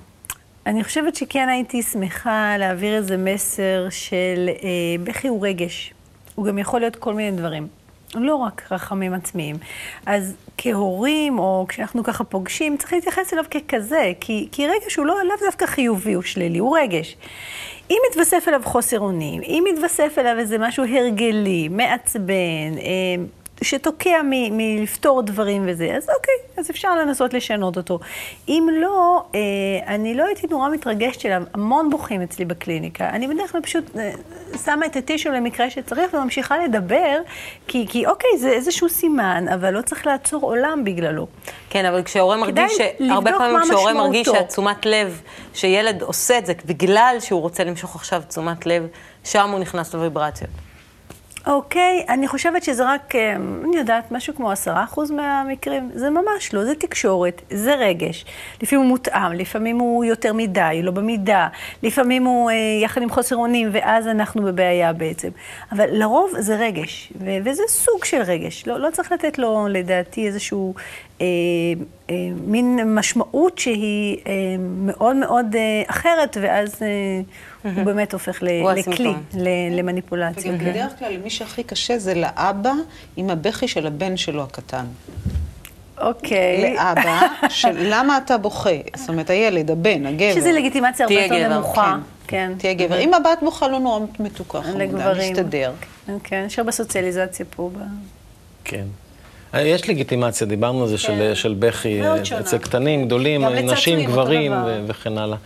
אני 0.66 0.84
חושבת 0.84 1.16
שכן 1.16 1.50
הייתי 1.50 1.84
שמחה 1.84 2.58
להעביר 2.58 2.96
איזה 2.96 3.18
מסר 3.18 3.88
של 3.90 4.50
אה, 4.50 5.04
בכי 5.04 5.28
הוא 5.28 5.48
רגש. 5.48 5.94
הוא 6.40 6.46
גם 6.46 6.58
יכול 6.58 6.80
להיות 6.80 6.96
כל 6.96 7.14
מיני 7.14 7.38
דברים. 7.38 7.68
לא 8.16 8.36
רק 8.36 8.64
רחמים 8.72 9.14
עצמיים. 9.14 9.56
אז 10.06 10.36
כהורים, 10.58 11.40
או 11.40 11.66
כשאנחנו 11.70 12.04
ככה 12.04 12.24
פוגשים, 12.24 12.78
צריך 12.78 12.94
להתייחס 12.94 13.34
אליו 13.34 13.44
ככזה, 13.52 14.12
כי, 14.20 14.48
כי 14.52 14.68
רגש 14.68 14.96
הוא 14.96 15.06
לא 15.06 15.16
לאו 15.26 15.36
דווקא 15.46 15.66
חיובי 15.66 16.16
או 16.16 16.22
שלילי, 16.22 16.58
הוא 16.58 16.78
רגש. 16.78 17.18
אם 17.90 17.98
מתווסף 18.10 18.48
אליו 18.48 18.62
חוסר 18.64 19.00
אונים, 19.00 19.42
אם 19.42 19.64
מתווסף 19.74 20.16
אליו 20.18 20.40
איזה 20.40 20.58
משהו 20.58 20.84
הרגלי, 20.84 21.68
מעצבן, 21.68 22.78
אה, 22.78 23.24
שתוקע 23.62 24.22
מלפתור 24.52 25.22
דברים 25.22 25.66
וזה, 25.68 25.94
אז 25.98 26.10
אוקיי, 26.18 26.34
אז 26.58 26.70
אפשר 26.70 26.96
לנסות 26.96 27.34
לשנות 27.34 27.78
אותו. 27.78 28.00
אם 28.48 28.68
לא, 28.74 29.24
אה, 29.36 29.40
אני 29.88 30.16
לא 30.16 30.26
הייתי 30.26 30.48
נורא 30.48 30.70
מתרגשת 30.70 31.26
אליו, 31.26 31.44
המון 31.54 31.90
בוכים 31.90 32.22
אצלי 32.22 32.46
בקליניקה. 32.46 33.10
אני 33.10 33.28
בדרך 33.28 33.52
כלל 33.52 33.62
פשוט 33.62 33.98
אה, 33.98 34.12
שמה 34.66 34.86
את 34.86 34.96
הטישו 34.96 35.32
למקרה 35.32 35.70
שצריך 35.70 36.14
וממשיכה 36.14 36.58
לדבר, 36.58 37.18
כי, 37.68 37.86
כי 37.90 38.06
אוקיי, 38.06 38.30
זה 38.38 38.50
איזשהו 38.50 38.90
סימן, 38.90 39.46
אבל 39.54 39.74
לא 39.74 39.82
צריך 39.82 40.08
לעצור 40.08 40.44
עולם 40.44 40.84
בגללו. 40.86 41.28
כן, 41.70 41.86
אבל 41.86 42.04
כשהורה 42.04 42.38
מרגיש, 42.38 42.74
ש... 42.78 42.82
הרבה 43.10 43.32
פעמים 43.32 43.60
כשהורה 43.64 43.94
מרגיש 43.94 44.28
שהתשומת 44.28 44.86
לב, 44.86 45.22
שילד 45.54 46.02
עושה 46.02 46.38
את 46.38 46.46
זה 46.46 46.54
בגלל 46.66 47.16
שהוא 47.20 47.42
רוצה 47.42 47.64
למשוך 47.64 47.96
עכשיו 47.96 48.22
תשומת 48.28 48.66
לב, 48.66 48.88
שם 49.24 49.50
הוא 49.50 49.60
נכנס 49.60 49.94
לוויברציות. 49.94 50.69
אוקיי, 51.48 52.06
אני 52.10 52.28
חושבת 52.28 52.64
שזה 52.64 52.94
רק, 52.94 53.16
אה, 53.16 53.36
אני 53.36 53.78
יודעת, 53.78 54.12
משהו 54.12 54.36
כמו 54.36 54.52
עשרה 54.52 54.84
אחוז 54.84 55.12
מהמקרים. 55.12 55.90
זה 55.94 56.10
ממש 56.10 56.54
לא, 56.54 56.66
זה 56.66 56.76
תקשורת, 56.76 57.42
זה 57.50 57.76
רגש. 57.76 58.26
לפעמים 58.62 58.86
הוא 58.86 58.90
מותאם, 58.90 59.32
לפעמים 59.34 59.80
הוא 59.80 60.06
יותר 60.06 60.34
מדי, 60.34 60.80
לא 60.84 60.92
במידה, 60.92 61.48
לפעמים 61.84 62.24
הוא 62.24 62.50
אה, 62.50 62.56
יחד 62.84 63.02
עם 63.02 63.10
חוסר 63.10 63.36
אונים, 63.36 63.70
ואז 63.72 64.08
אנחנו 64.08 64.42
בבעיה 64.42 64.94
בעצם. 64.94 65.30
אבל 65.72 65.86
לרוב 65.92 66.32
זה 66.40 66.56
רגש, 66.56 67.14
ו- 67.20 67.38
וזה 67.46 67.64
סוג 67.68 68.06
של 68.06 68.22
רגש. 68.22 68.68
לא, 68.68 68.80
לא 68.80 68.90
צריך 68.92 69.12
לתת 69.12 69.40
לו, 69.40 69.68
לדעתי, 69.70 70.28
איזשהו 70.28 70.74
מין 72.46 72.96
משמעות 72.96 73.58
שהיא 73.58 74.18
אה, 74.28 74.32
מאוד 74.60 75.16
מאוד 75.16 75.56
אה, 75.56 75.84
אחרת, 75.88 76.38
ואז... 76.42 76.76
אה, 76.82 77.22
הוא 77.64 77.84
באמת 77.84 78.14
הופך 78.14 78.44
לכלי, 78.44 79.14
למניפולציה. 79.72 80.52
וגם 80.52 80.66
בדרך 80.66 81.00
כלל, 81.00 81.14
למי 81.14 81.30
שהכי 81.30 81.64
קשה 81.64 81.98
זה 81.98 82.14
לאבא 82.14 82.74
עם 83.18 83.30
הבכי 83.30 83.68
של 83.68 83.88
הבן 83.88 84.18
שלו 84.18 84.44
הקטן. 84.44 84.86
אוקיי. 86.02 86.74
לאבא, 86.74 87.22
של 87.50 87.76
למה 87.80 88.18
אתה 88.18 88.38
בוכה? 88.38 88.70
זאת 88.96 89.10
אומרת, 89.10 89.30
הילד, 89.30 89.72
הבן, 89.72 90.06
הגבר. 90.06 90.34
שזה 90.36 90.52
לגיטימציה 90.52 91.06
הרבה 91.06 91.22
יותר 91.22 91.50
נמוכה. 91.50 91.98
כן. 92.28 92.52
תהיה 92.58 92.74
גבר. 92.74 93.00
אם 93.00 93.14
הבת 93.14 93.38
בוכה 93.42 93.68
לא 93.68 93.80
נורא 93.80 94.00
מתוקה, 94.20 94.62
חמודה, 94.62 95.14
נסתדר. 95.14 95.74
כן, 96.24 96.44
יש 96.48 96.60
הרבה 96.60 96.72
סוציאליזציה 96.72 97.46
פה. 97.56 97.70
כן. 98.64 98.86
יש 99.54 99.90
לגיטימציה, 99.90 100.48
דיברנו 100.48 100.82
על 100.82 100.88
זה 100.88 100.98
של, 100.98 101.32
של 101.34 101.56
בכי 101.60 102.02
אצל 102.40 102.58
קטנים, 102.58 103.06
גדולים, 103.06 103.46
נשים, 103.46 104.06
גברים 104.06 104.54
וכן 104.88 105.18
הלאה. 105.18 105.38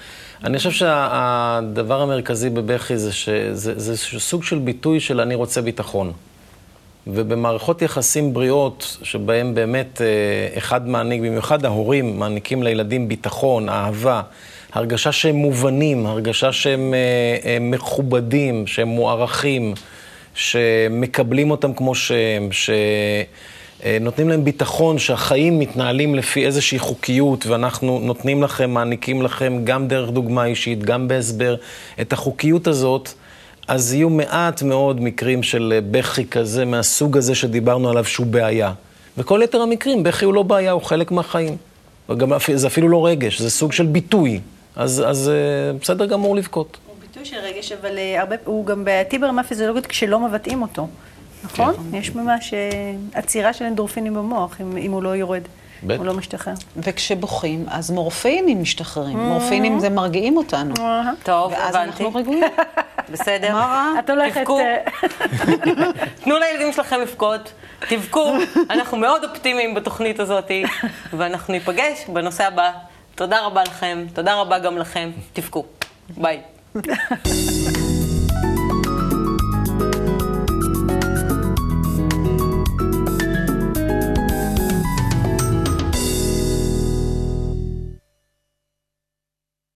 אני 0.44 0.58
חושב 0.58 0.72
שהדבר 0.72 2.02
המרכזי 2.02 2.50
בבכי 2.50 2.98
זה 2.98 3.12
שזה 3.14 3.98
סוג 3.98 4.44
של 4.44 4.60
ביטוי 4.60 5.00
של 5.00 5.22
אני 5.22 5.36
רוצה 5.36 5.62
ביטחון. 5.62 6.12
ובמערכות 7.08 7.82
יחסים 7.82 8.34
בריאות, 8.34 8.98
שבהן 9.04 9.56
באמת 9.56 10.02
אה, 10.02 10.58
אחד 10.58 10.88
מעניק, 10.88 11.22
במיוחד 11.22 11.66
ההורים, 11.66 12.20
מעניקים 12.20 12.64
לילדים 12.64 13.08
ביטחון, 13.08 13.70
אהבה, 13.70 14.22
הרגשה 14.74 15.12
שהם 15.12 15.36
מובנים, 15.36 16.06
הרגשה 16.06 16.52
שהם 16.52 16.94
אה, 16.94 17.50
אה, 17.50 17.58
מכובדים, 17.62 18.68
שהם 18.68 18.88
מוערכים, 18.88 19.74
שמקבלים 20.36 21.52
אותם 21.52 21.74
כמו 21.74 21.96
שהם, 21.96 22.52
ש... 22.52 22.70
אה, 23.86 23.98
נותנים 24.02 24.30
להם 24.30 24.44
ביטחון 24.44 25.00
שהחיים 25.00 25.60
מתנהלים 25.60 26.16
לפי 26.16 26.46
איזושהי 26.46 26.80
חוקיות, 26.80 27.46
ואנחנו 27.46 28.00
נותנים 28.00 28.44
לכם, 28.44 28.72
מעניקים 28.72 29.22
לכם, 29.22 29.62
גם 29.64 29.88
דרך 29.88 30.10
דוגמה 30.10 30.46
אישית, 30.46 30.84
גם 30.84 31.08
בהסבר, 31.08 31.56
את 32.02 32.14
החוקיות 32.14 32.68
הזאת, 32.68 33.10
אז 33.68 33.94
יהיו 33.94 34.10
מעט 34.10 34.62
מאוד 34.62 35.02
מקרים 35.02 35.44
של 35.44 35.74
אה, 35.76 35.80
בכי 35.92 36.26
כזה, 36.26 36.66
מהסוג 36.66 37.18
הזה 37.18 37.36
שדיברנו 37.36 37.90
עליו, 37.90 38.06
שהוא 38.06 38.28
בעיה. 38.28 38.74
וכל 39.18 39.42
יתר 39.44 39.62
המקרים, 39.62 40.04
בכי 40.04 40.26
הוא 40.26 40.34
לא 40.34 40.44
בעיה, 40.44 40.72
הוא 40.72 40.82
חלק 40.82 41.12
מהחיים. 41.12 41.58
וגם, 42.10 42.32
זה 42.56 42.68
אפילו 42.68 42.90
לא 42.90 43.06
רגש, 43.06 43.42
זה 43.42 43.50
סוג 43.50 43.72
של 43.72 43.86
ביטוי. 43.86 44.40
אז, 44.76 45.04
אז 45.08 45.30
אה, 45.30 45.74
בסדר 45.82 46.06
גמור 46.06 46.36
לבכות. 46.36 46.78
הוא 46.88 46.96
ביטוי 47.02 47.26
של 47.26 47.38
רגש, 47.38 47.72
אבל 47.72 47.98
הרבה, 48.20 48.36
הוא 48.46 48.66
גם 48.66 48.86
בעייתי 48.86 49.18
ברמה 49.20 49.44
פיזיולוגית 49.44 49.86
כשלא 49.86 50.20
מבטאים 50.20 50.62
אותו. 50.62 50.88
נכון? 51.44 51.74
כן. 51.74 51.98
יש 51.98 52.16
ממש 52.16 52.54
אה, 52.54 52.70
עצירה 53.14 53.54
של 53.54 53.66
אנדורפינים 53.66 54.14
במוח, 54.14 54.62
אם, 54.62 54.78
אם 54.78 54.92
הוא 54.92 55.04
לא 55.04 55.16
יורד. 55.16 55.42
בטח. 55.84 55.98
הוא 55.98 56.06
לא 56.06 56.14
משתחרר. 56.14 56.54
וכשבוכים, 56.78 57.66
אז 57.68 57.92
מורפינים 57.92 58.62
משתחררים. 58.62 59.18
Mm-hmm. 59.18 59.20
מורפינים 59.20 59.80
זה 59.80 59.90
מרגיעים 59.90 60.38
אותנו. 60.38 60.76
טוב, 61.24 61.54
הבנתי. 61.54 61.64
ואז 61.64 61.76
אנחנו 61.76 62.12
רגועים. 62.16 62.44
בסדר. 63.12 63.54
מה 63.54 63.66
רע? 63.66 64.00
את 64.00 64.10
הולכת... 64.10 64.48
אה, 64.50 64.78
תנו 66.24 66.36
לילדים 66.40 66.74
שלכם 66.74 67.00
לבכות, 67.00 67.54
תבכו. 67.90 68.34
אנחנו 68.70 68.98
מאוד 68.98 69.24
אופטימיים 69.24 69.74
בתוכנית 69.74 70.20
הזאת, 70.20 70.52
ואנחנו 71.14 71.54
ניפגש 71.54 72.06
בנושא 72.08 72.44
הבא. 72.44 72.72
תודה 73.16 73.46
רבה 73.46 73.64
לכם, 73.64 74.06
תודה 74.14 74.36
רבה 74.36 74.60
גם 74.60 74.78
לכם. 74.78 75.12
תבכו. 75.34 75.66
ביי. 76.18 76.42